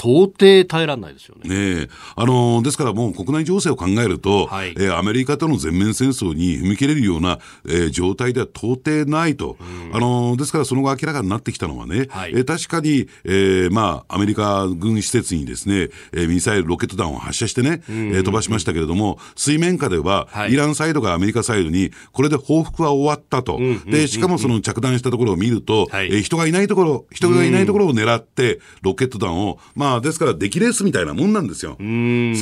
[0.00, 1.76] 到底耐えられないですよね。
[1.82, 9.58] ねあのですからもう国内情勢を考えると、はい、えー、アメリカとの全面戦争に踏み切れるような、えー、状態では到底ないと、
[9.92, 31.76] あのですからその後明らかになってきたのはね、はい、えー、確かに、えーまあ、アメリカ軍施設にですね、えー、ミサイル、ロケット弾を発射してね、えー、飛ばしましたけれども、水面下では、はい、イランサイドがアメリカサイドに、これで報復は終わったと、でしかもその着弾したところを見ると、はい、えー、人がいないところ、人がいないところを狙って、ロケット弾を、まあ、ですから、出来レースみたいなもんなんですよ。
[31.78, 31.82] そ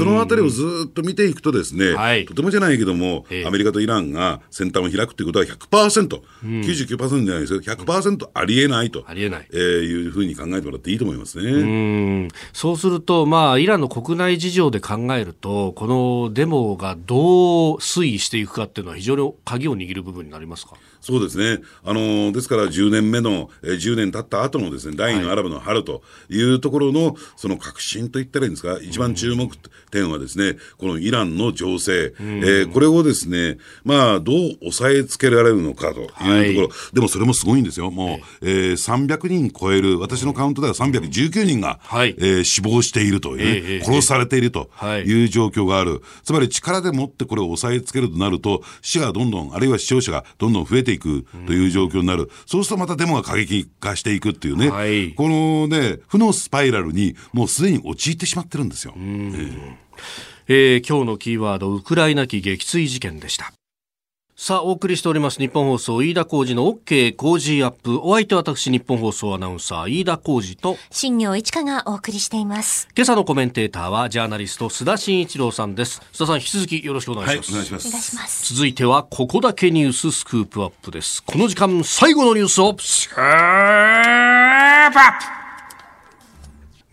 [0.05, 12.29] のあたりをずっと見ていくとですね、はい、とてもじゃないけども、アメリカとイランが先端を開くということは100%、うん、99%じゃないですよ、100%ありえないと、ありえない、えー、いうふうに考えてもらっていいと思いますね。
[12.29, 20.75] うそうすると、まあ、イランの国内事情で考えると、このデモがどう推移していくかっていうのは、非常に鍵を握る部分になりますか？
[21.01, 21.63] そうですね。
[21.85, 29.51] あのですから10年目の、えー、10年経った後のですね、第二のアラブの春というところの、はい、その革新といったらいいんですか、一番注目
[29.91, 36.45] 点はですね、このイランの情勢、えー、これをですね、まあ、どう抑えつけられるのかというところ、は
[36.93, 37.91] い、でもそれもすごいんですよ。
[37.91, 44.71] もう、えー、300人超える、私のカウントでは319人が、はい、えー、死亡しているという、殺されていると
[45.05, 46.03] いう状況がある。
[46.25, 52.31] つまり力でもってこれを抑えつけるとなると、死がどんどん、あるいは死傷者がどんどん増えていくという状況になる。
[52.47, 58.95] そうするとまたデモが過激化していくっていうね、はい、このね、負のスパイラルにもうすでに陥ってしまってるんですよ。
[58.97, 59.88] えー
[60.49, 63.53] えー、今日のキーワード、ウクライナ機撃墜事件でした。
[64.41, 67.99] さあ、お送りしております日本放送飯田浩二の OK 工事アップ。
[68.05, 72.87] お相手は私日本放送アナウンサー飯田浩二と新業一華がお送りしています。
[72.97, 76.01] 今朝のコメンテーターはジャーナリスト須田慎一郎さんです。
[76.13, 77.53] 須田さん引き続きよろしくお願いします。
[77.53, 77.89] はい、お願いします。
[77.89, 78.55] お願いします。
[78.55, 81.21] 続いてはここだけニューススクープアップです。
[81.25, 85.48] この時間最後のニュースをスクープアップ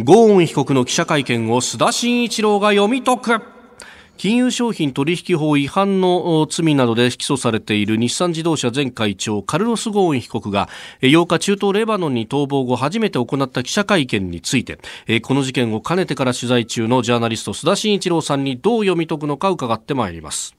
[0.03, 3.41] ゴーン被告の記者会見を須田慎一郎が読み解く。
[4.17, 10.67] 金融商品取引法違反の罪などで起訴されている日産自動車前会長カルロス・ゴーン被告が
[11.01, 14.79] 8日中東レバノンに逃亡後初めて行った記者会見について
[15.21, 20.55] この事件をかねてから取材中のジャーナリスト須田慎一郎さんにどう読み解くのか伺ってまいります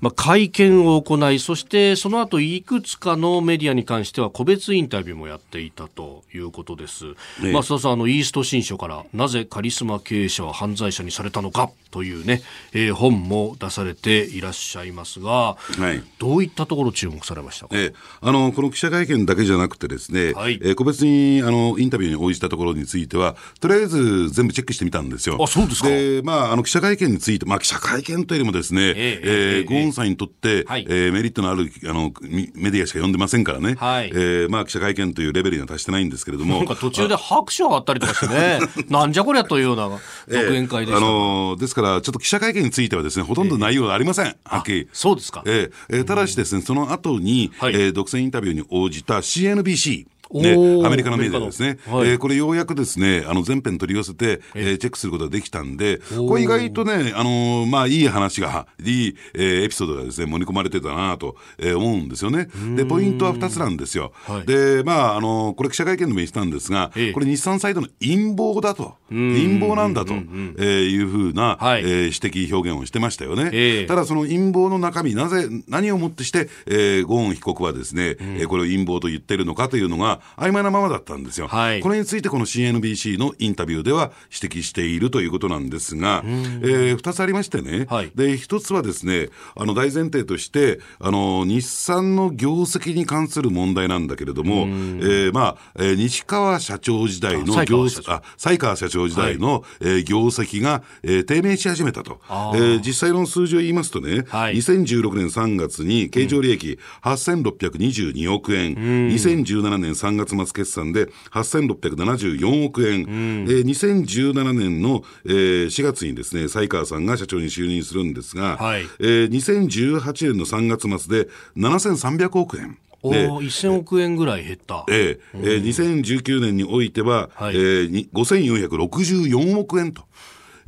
[0.00, 7.06] まあ、会見を行い、そしてその後いくつかのメディアに関しては個別インタビューもやっていたということです。
[7.42, 12.42] ね、まあ、須田さん、あの、イースト新書からなぜカリスマ経営者は犯罪者にされたのかというね、
[12.72, 25.38] えー、本も出されていらっしゃいますが、はい、どういったところ注目されましたか、えー、あのこの記者会見だけじゃなくてですね、はい、えー、個別にあのインタビューに応じたところについては、とりあえず全部チェックしてみたんですよ。
[25.42, 25.88] あそうですか。
[25.88, 32.12] で、まあ、あの記者会見について、まあ、記者会見というよりもですね、えー、えー、ゴーンさんにとって、はい、えー、メリットのあるあの
[32.54, 36.64] メディアしか読んでませんからね、はい、えー、まあ、記者会見というレベルには達してないんですけれども。
[36.76, 39.88] 途中で拍手があったりとかしてね、 なんじゃこりゃというような
[40.28, 44.36] 独演会でした、えー、あのですから、ちょっと記者会見についてはですね、ほとんど内容がありません。
[44.44, 44.88] はっきり。
[44.92, 45.42] そうですか。
[45.46, 50.06] えー、えー、ただしですね、その後に、はい、えー、独占インタビューに応じた CNBC。
[50.32, 50.52] ね、
[50.84, 62.48] アメリカのメディアですね、はい、えー、これようやくですね、あの全編取り寄せて、えー、チェックすることができたんで、これ意外とね、あのー、まあいい話が、いい、えー、エピソードがですね、盛り込まれてたなと、えー、思うんですよね。
[62.76, 64.12] で、ポイントは2つなんですよ。
[64.26, 73.86] はい、で、まあ、あのー、これ記者会見でも言ってたんですが、これ日産サイドの陰謀だと、陰謀なんだと、えー、いうふうな、はい、えー、指摘表現をしてましたよね。
[73.86, 122.78] ただその陰謀の中身、なぜ、何をもってして、えー、ゴーン被告はですね、えー、これを陰謀と言ってるのかというのが曖昧なままだったんですよ、はい、これについてこの CNBC のインタビューでは指摘しているということなんですが、えー、2つありましてね、はい、で1つはですねあの大前提としてあの日産の業績に関する問題なんだけれども、えー、まあ、えー、西川社長時代の業あ西川社長時代の、はい、えー、業績が、えー、低迷し始めたと、えー、実際の数字を言いますとね、はい、2016年3月に経常利益8622億円、うん、2017年3月末決算で8674億円、うん、えー、2017年の、えー、4月にですね、西川さんが社長に就任するんですが、はい、えー、2018年の3月末で7300億円。
[123.02, 124.84] お1000億円ぐらい減った。
[124.88, 130.02] ええー、2019年においては、はい、えー、5464億円と。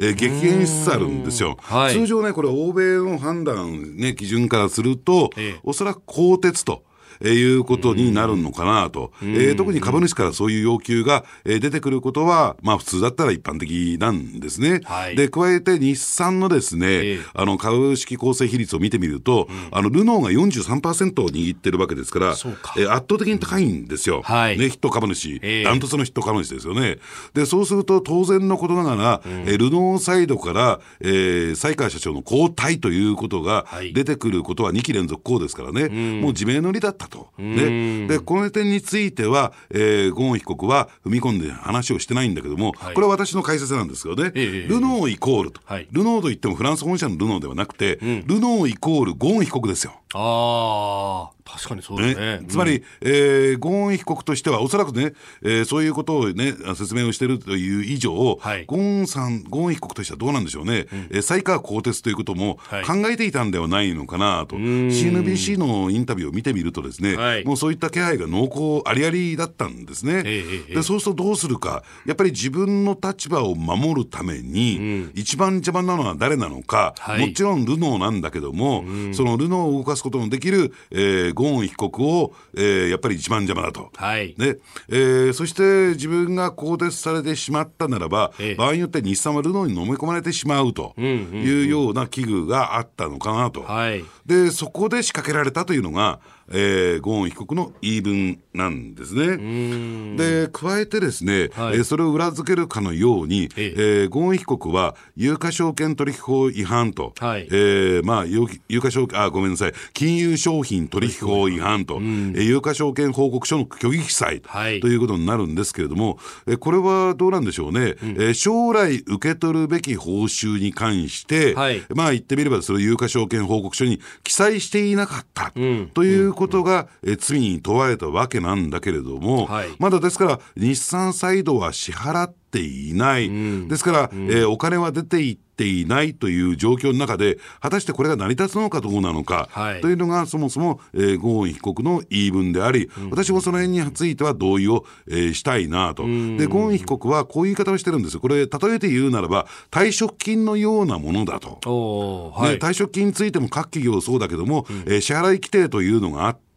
[0.03, 6.83] えー、激減しつつあるんですよ、はい、通常ね、これ、欧米の判断、ね、基準からすると、ええ、おそらく鋼鉄と。
[7.29, 14.81] いうことになるのかなと、えー、特に株主からそういう要求が出てくることは、まあ、普通だったら一般的なんですね。
[14.85, 22.75] はい、で加えて日産のですね、えー、あの株式構成比率を見てみると、うん、あのルノーが43%を握ってるわけですから、か。
[22.77, 26.99] えー、圧倒的に高いんですよ、はい、ね、ヒット株主、ダントツのヒット株主ですよね。
[27.35, 37.29] でそうすると当然のことながら、うん、えルノーサイドから、えー、西川社長の交代ということが出てくることは2期連続こうですからね、うん、もう自明の利だったと。
[37.39, 50.01] ね、でこの点については、えー、ゴーン被告は踏み込んで話をしてないんだけども、はい、これは私の解説なんですけどね、えー、ルノーイコールと、はい、ルノーといってもフランス本社のルノーではなくて、うん、ルノーイコールゴーン被告ですよ。
[50.15, 51.41] ああ。
[51.51, 52.39] 確かにそうですね。
[52.39, 70.23] ねつまり、えー、ゴーン被告としては、おそらくね、えー、そういうことをね、説明をしているという以上、はい、ゴーンさん、ゴーン被告としてはどうなんでしょうね、うん、えー、才川鋼鉄ということも考えていたんではないのかなと、はい、CNBC のインタビューを見てみるとですね、はい、もうそういった気配が濃厚ありありだったんですね。
[70.23, 83.91] でそうするとどうするか、やっぱり自分の立場を守るために、うん、一番邪魔なのは誰なのか、はい、もちろんルノーなんだけども、うん、そのルノーを動かすことのできる、えー、ゴーン被告を、えー、やっぱり一番邪魔だと。
[83.95, 84.35] はい。
[84.39, 84.57] ね。
[84.89, 93.63] えー、そして自分が更迭されてしまったならば、ええ、場合によって日産はルノーに飲み込まれてしまうというような危惧があったのかなと。
[93.63, 96.21] はい、でそこで仕掛けられたというのが、
[96.53, 100.17] えー、ゴーン被告の言い分なんですね。
[100.17, 103.81] で、加えてですね、はい、えー、それを裏付けるかのように、ええ。
[104.07, 156.50] ー、ゴーン被告は有価証券取引法違反と、はい、えー、まあ、有価証券、あ、ごめんなさい、金融商品取引法違反と、えー、有価証券報告書の虚偽記載、はい、ということになるんですけれども、えー、これはどうなんでしょうね、うん、えー、将来受け取るべき報酬に関して、はい、まあ言ってみれば、それ有価証券報告書に記載していなかった、うん、ということが、え罪に問われたわけなんだけれども、はい、まだですから日産サイドは支払っていない、うん、ですから、うん、えー、お金は出ていっていないという状況の中で、果たしてこれが成り立つのかどうなのか、はい、というのが、そもそも、えー、ゴーン被告の言い分であり、うん、私もその辺については同意を、えー、したいなと、で、ゴーン被告はこういう言い方をしてるんですよ、これ、例えて言うならば、退職金のようなものだと、はい、退職金についても各企業そうだけども、うん、えー、支払い規定というのがあって、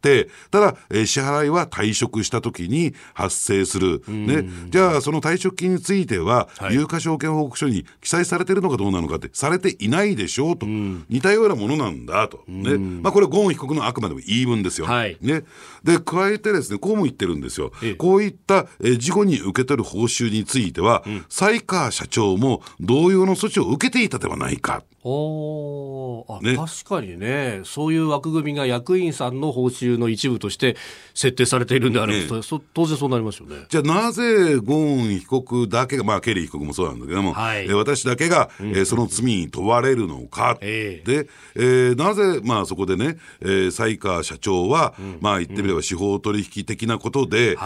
[0.52, 4.04] ただ、えー、支払いは退職した時に発生する。
[4.08, 4.44] ね。
[4.70, 10.66] じゃあ、その退職金については、はい、有価証券報告書に記載されてるのかどうなのかって、されていないでしょうと。
[10.66, 12.44] 似たようなものなんだと。
[12.48, 12.78] ね。
[12.78, 14.88] まあ、これ、ゴーン被告のあくまでも言い分ですよ。
[14.88, 15.44] はい、ね。
[15.84, 17.72] で、加えてですね、こうも言ってるんですよ。
[17.98, 24.84] こういった、えー、事後に受け取る報酬については、うん、才川社長も同様の措置を受けていたではないか。
[25.06, 30.78] おあ、ね、確かにね、そういう枠組みが役員さんの報酬の一部として
[31.14, 32.42] 設定されているんであれば、ね、
[32.74, 33.66] 当然そうなりますよね。
[33.68, 47.62] じゃあなぜゴーン被告だけが、まあ、ケリー被告もそうなんだけども、はい、え私だけが、うん、えー、その罪に問われるのか、えー、で、えー、なぜ、まあ、そこでね、えー、才川社長は、うん、まあ、言ってみれば司法取引的なことで、うん、え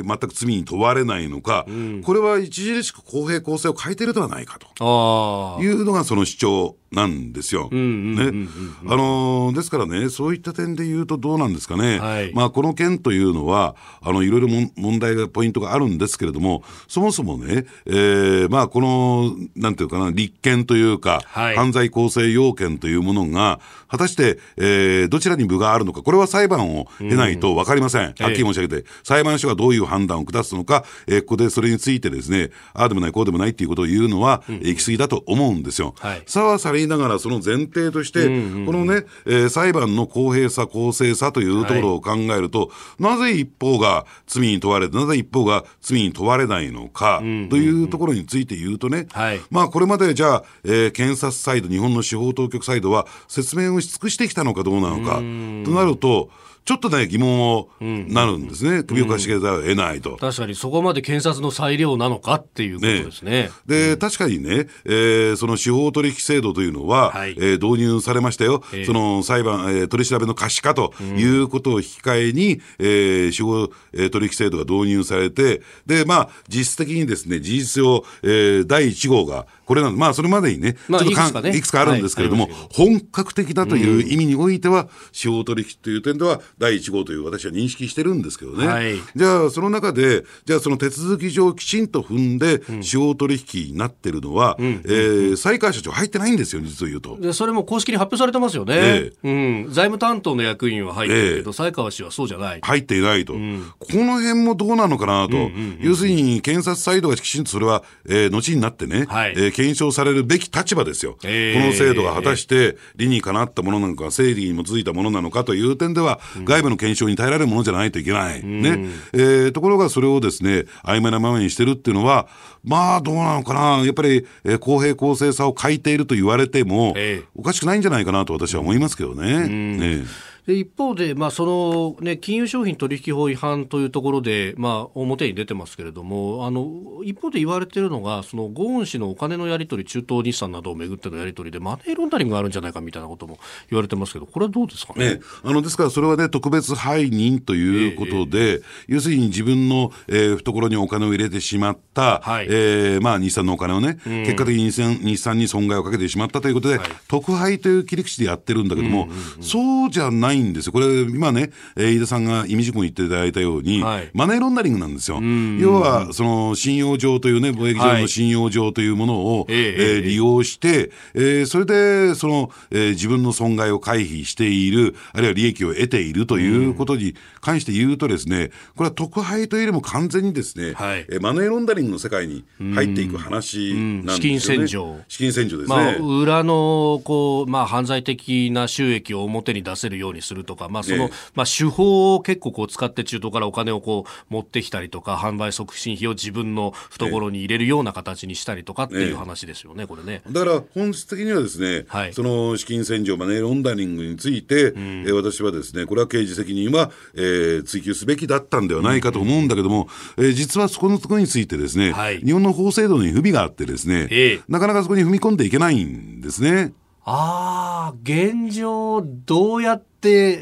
[0.00, 7.68] ー、全く罪に問われないのか、うん、これは著しく公平公正を欠いてるではないかというのがその主張또 なんですよ。
[7.70, 8.48] ね。
[8.86, 11.98] あのですからね、そういった点で言うとどうなんですかね。
[11.98, 28.02] はい、まあ、この件というのは、あの、いろいろ問題が、ポイントがあるんですけれども、そもそもね、えー、まあ、この、なんていうかな、立件というか、はい、犯罪構成要件というものが、果たして、えー、どちらに部があるのか、これは裁判を経ないと分かりません。
[28.02, 35.94] はっきり申し上げて、裁判所がどういう判断を下すのか、えー、ここでそれについてですね、ああでもない、こうでもないっていうことを言うのは、うん、行き過ぎだと思うんですよ。
[35.98, 42.66] はい、さはさりながら、その前提として、このね、えー、裁判の公平さ、公正さというところを考えると、は
[42.98, 47.24] い、なぜ一方が罪に問われて、なぜ一方が罪に問われないのか、と
[47.56, 55.22] いうところについて言うとね、はい、まあこれまでじゃあ、えー、検察サイド、日本の司法当局サイドは説明をし尽くしてきたのかどうなのか、と
[55.70, 56.30] なると、
[56.64, 60.16] ちょっとね、疑問をなるんですね、首をかしげざるを得ないと。
[60.16, 63.30] 確かに、そこまで検察の裁量なのかっていうことですね。
[63.32, 97.16] ねで、うん、確かにね、えー、その司法取引制度というのは、はい、えー、導入されましたよ、えー、その裁判、えー、取り調べの可視化ということを引き換えに、うん、えー、司法、えー、取引制度が導入されて、で、まあ、実質的にですね、事実上、えー、第1号が、これまあ、それまでにね、まあ、ちょっとかいくつか、ね、いくつかあるんですけれども、はい、本格的だという意味においては、司法取引という点では、第1号という私は認識してるんですけどね、はい、じゃあその中でじゃあその手続き上きちんと踏んで司法取引になってるのは、うん、えー、西川社長入ってないんですよ実を言うと。
[97.18, 102.60] でそれも公式に発表されてますよね、えー、うん、財務担当の役員は入ってるけど、西川氏はそうじゃない。
[102.60, 105.50] 入っていないと、うん、この辺もどうなのかなと、
[105.80, 118.86] 要するに検察サイドがきちんとそれは、えー、後になってね、はい、えー、検証されるべき立場ですよ、えー、この制度が果たして理にかなったものなのか、正義に基づいたものなのかという点では、外部の検証に耐えられるものじゃないといけない、ね。
[119.12, 122.26] えー、ところがそれをですね曖昧なままにしてるっていうのは、
[122.64, 129.48] まあどうなのかな、やっぱり、えー、公平公正さを欠いていると言われても、えー、おかしくないんじゃないかなと私は思いますけどね。
[129.48, 130.04] ね
[130.46, 143.38] で一方で、まあそのね、金融商品取引法違反というところで、まあ、表に出てますけれども、あの一方で言われているのが、そのゴーン氏のお金のやり取り、中東日産などをめぐってのやり取りで、マネーロンダリングがあるんじゃないかみたいなことも
[143.70, 145.14] 言われてますけど、これはどうですかね？
[145.14, 160.72] ねあのですから、それはね、特別背任ということで、えー、要するに自分の、えー、懐にお金を入れてしまった、はい、えー、まあ、日産のお金をね、うん、結果的に日産に損害をかけてしまったということで、はい、特配という切り口でやってるんだけども、うんうんうん、そうじゃないんですよ。
[160.72, 165.20] これ今ね、えー、飯田さんが意味事項に言っていただいたように、はい、マネーロンダリングなんですよ。
[165.58, 184.14] 要は、その信用上というね、貿易上の信用上というものを、はい、えー、利用して、えー、それで、その、えー、自分の損害を回避している、あるいは利益を得ているということに関して言うとですね、これは特配というよりも完全にですね、はい、えー、マネーロンダリングの世界に入っていく話なんですよね。
[184.14, 185.00] 資金洗浄。
[185.08, 185.76] 資金洗浄ですね。
[185.76, 200.22] まあ、裏の、こう、まあ、犯罪的な収益を表に出せるようにするとか、まあ、その、まあ、手法を結構こう使って中東からお金をこう持ってきたりとか販売促進費を自分の懐に入れるような形にしたりとかっていう話ですよね、これね。
[200.30, 216.72] だから本質的にはですね、はい、その資金洗浄、マネーロンダリングについて、うん、えー、私はですね、これは刑事責任は、えー、追及すべきだったんではないかと思うんだけども、うん、えー、実はそこのところについてですね、はい、日本の法制度に不備があってですね、えー、なかなかそこに踏み込んでいけないんですね。
[217.04, 219.91] ああ、現状、どうやって、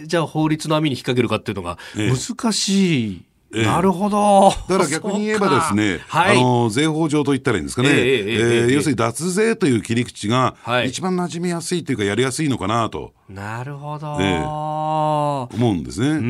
[0.07, 3.23] じゃあ法律の網に引っ掛けるかっていうのが難しい。
[3.55, 4.51] ええ、なるほど。
[4.69, 7.89] だから逆に言えばですね、はい、あの、税法上と言ったらいいんですかね。
[7.91, 10.55] えー、えー、要するに脱税という切り口が、
[10.87, 13.13] 一番馴染みやすいというか、やりやすいのかなと。
[13.29, 16.09] なるほど、ええ、思うんですね。
[16.09, 16.17] うん。
[16.17, 16.21] う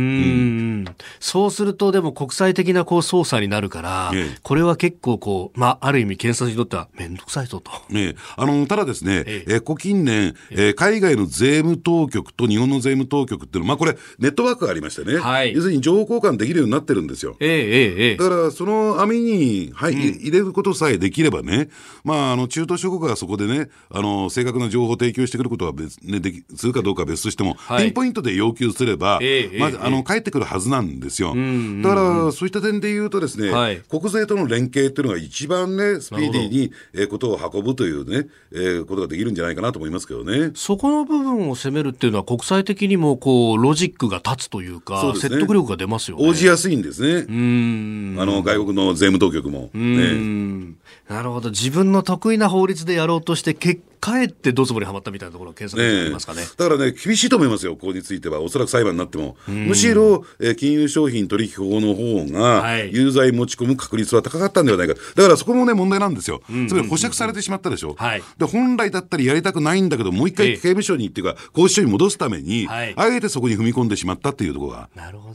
[0.82, 0.84] ん、
[1.18, 7.70] そうすると、でも国際的なこう捜査になるから、え、これは結構こう、まあ、ある意味検察にとっては面倒くさいぞと。
[7.94, 8.14] え。
[8.36, 9.60] あのただですね、ええ。
[9.60, 17.36] こ近年、え海外の税務当局と日本の税務当局っていうのは、まあ、これ、ネットワークがありましてね、はい、要するに情報交換できるようになってるんですよ。
[17.40, 21.68] ええええ、だから、その網に、はい、うん、入れることさえできればね、
[22.04, 31.34] まあ、あの中東諸国がそこでね、あの正確な情報を提供してくることは別、ね、できするかどうか別としても、はい、ピンポイントで要求すれば、えー、まず、あの、返ってくるはずなんですよ。
[31.82, 40.52] だから、そういった点で言うとですね、はい、国税との連携っていうのが一番ね、スピーディーに、えー、ことを運ぶというね、えー、ことができるんじゃないかなと思いますけどね。
[40.54, 46.28] そこの部分を攻めるっていうのは、国際的にも、こう、ロジックが立つというか、うね、説得力が出ますよね。
[46.28, 47.26] 応じやすいんですね。
[47.28, 48.16] うん。
[48.18, 49.70] あの、外国の税務当局も。
[49.74, 50.76] ね、
[51.10, 51.50] なるほど。
[51.50, 59.36] 自分の得意な法律でやろうとして、結かえってどつぼにはまったみたいなところが検索にありますかね、ね、だからね、厳しいと思いますよ、ここについては、おそらく裁判になっても。
[59.46, 74.88] むしろ、えー、金融商品取引法の方が、有罪持ち込む確率は高かったんではないか、だからそこもね、問題なんですよ、つまり保釈されてしまったでしょ、はい、で本来だったらやりたくないんだけど、もう一回刑務所にっていうか、拘置所に戻すために、はい、あえてそこに踏み込んでしまったっていうところが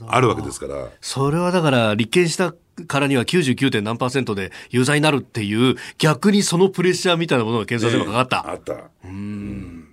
[0.08, 0.88] あるわけですから。
[1.02, 2.56] それはだから、立件した
[2.88, 3.82] からには 99.
[3.82, 8.52] 何パーセントで有罪になるっていう逆にそのプレッシャーみたいなものが検察にもかかった。
[8.52, 8.90] あった。
[9.06, 9.88] うん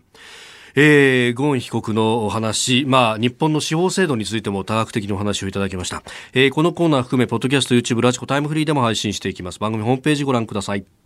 [0.74, 6.02] えー、ゴーン被告のお話、まあ、日本の司法制度についても多角的にお話をいただきました。
[6.32, 9.58] えー、このコーナー含め、ポッドキャスト、YouTube、ラジコ、タイムフリーでも配信していきます。
[9.58, 11.01] 番組ホームページご覧ください。